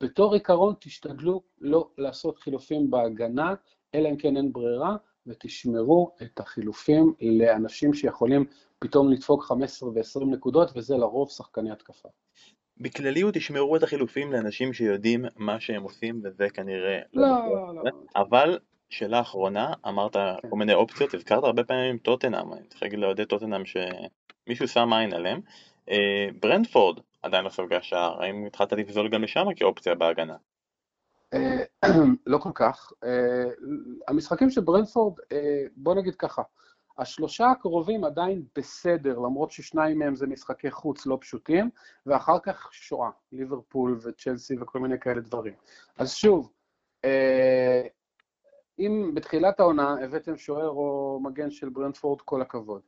[0.00, 3.54] בתור עיקרון תשתדלו לא לעשות חילופים בהגנה,
[3.94, 4.96] אלא אם כן אין ברירה,
[5.26, 8.44] ותשמרו את החילופים לאנשים שיכולים
[8.78, 12.08] פתאום לדפוק 15 ו-20 נקודות, וזה לרוב שחקני התקפה.
[12.78, 17.90] בכלליות תשמרו את החילופים לאנשים שיודעים מה שהם עושים, וזה כנראה לא, לא, לא.
[18.16, 18.58] אבל
[18.90, 20.50] שאלה אחרונה, אמרת כן.
[20.50, 25.12] כל מיני אופציות, הזכרת הרבה פעמים טוטנאם, אני צריך להגיד לאוהדי טוטנאם שמישהו שם עין
[25.12, 25.40] עליהם.
[25.90, 30.36] אה, ברנדפורד עדיין לא סוגע שער, האם התחלת לפזול גם לשם כאופציה בהגנה?
[31.34, 31.64] אה,
[32.26, 32.92] לא כל כך.
[33.04, 33.50] אה,
[34.08, 36.42] המשחקים של ברנפורד, אה, בוא נגיד ככה,
[36.98, 41.70] השלושה הקרובים עדיין בסדר, למרות ששניים מהם זה משחקי חוץ לא פשוטים,
[42.06, 45.54] ואחר כך שואה, ליברפול וצ'לסי וכל מיני כאלה דברים.
[45.98, 46.52] אז שוב,
[48.78, 52.82] אם בתחילת העונה הבאתם שוער או מגן של ברנדפורד, כל הכבוד.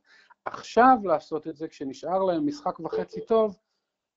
[0.45, 3.57] עכשיו לעשות את זה כשנשאר להם משחק וחצי טוב,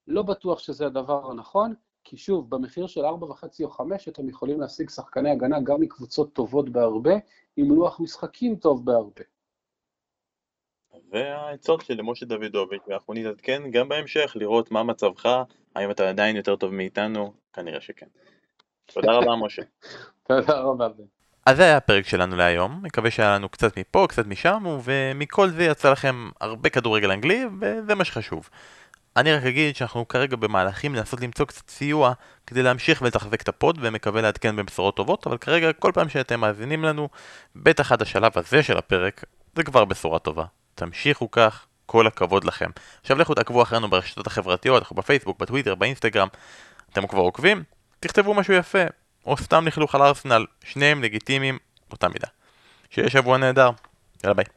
[0.06, 4.90] לא בטוח שזה הדבר הנכון, כי שוב, במחיר של 4.5 או 5 אתם יכולים להשיג
[4.90, 7.14] שחקני הגנה גם מקבוצות טובות בהרבה,
[7.56, 9.22] עם לוח משחקים טוב בהרבה.
[11.10, 15.42] והעצות של משה דוידוביץ', ואנחנו נתעדכן גם בהמשך לראות מה מצבך,
[15.74, 18.06] האם אתה עדיין יותר טוב מאיתנו, כנראה שכן.
[18.86, 19.62] תודה רבה משה.
[20.28, 20.86] תודה רבה.
[21.46, 25.64] אז זה היה הפרק שלנו להיום, מקווה שהיה לנו קצת מפה, קצת משם, ומכל זה
[25.64, 28.48] יצא לכם הרבה כדורגל אנגלי, וזה מה שחשוב.
[29.16, 32.12] אני רק אגיד שאנחנו כרגע במהלכים לנסות למצוא קצת סיוע
[32.46, 36.84] כדי להמשיך ולתחזק את הפוד ומקווה לעדכן בבשורות טובות, אבל כרגע כל פעם שאתם מאזינים
[36.84, 37.08] לנו,
[37.56, 40.44] בטח עד השלב הזה של הפרק, זה כבר בשורה טובה.
[40.74, 42.70] תמשיכו כך, כל הכבוד לכם.
[43.00, 46.28] עכשיו לכו תעקבו אחרינו ברשתות החברתיות, אנחנו בפייסבוק, בטוויטר, באינסטגרם.
[46.92, 47.62] אתם כבר עוקבים?
[48.00, 48.84] תכתבו משהו יפה.
[49.26, 51.58] או סתם לכלוך על ארסנל, שניהם לגיטימיים
[51.90, 52.28] אותה מידה.
[52.90, 53.70] שיהיה שבוע נהדר,
[54.24, 54.55] יאללה ביי.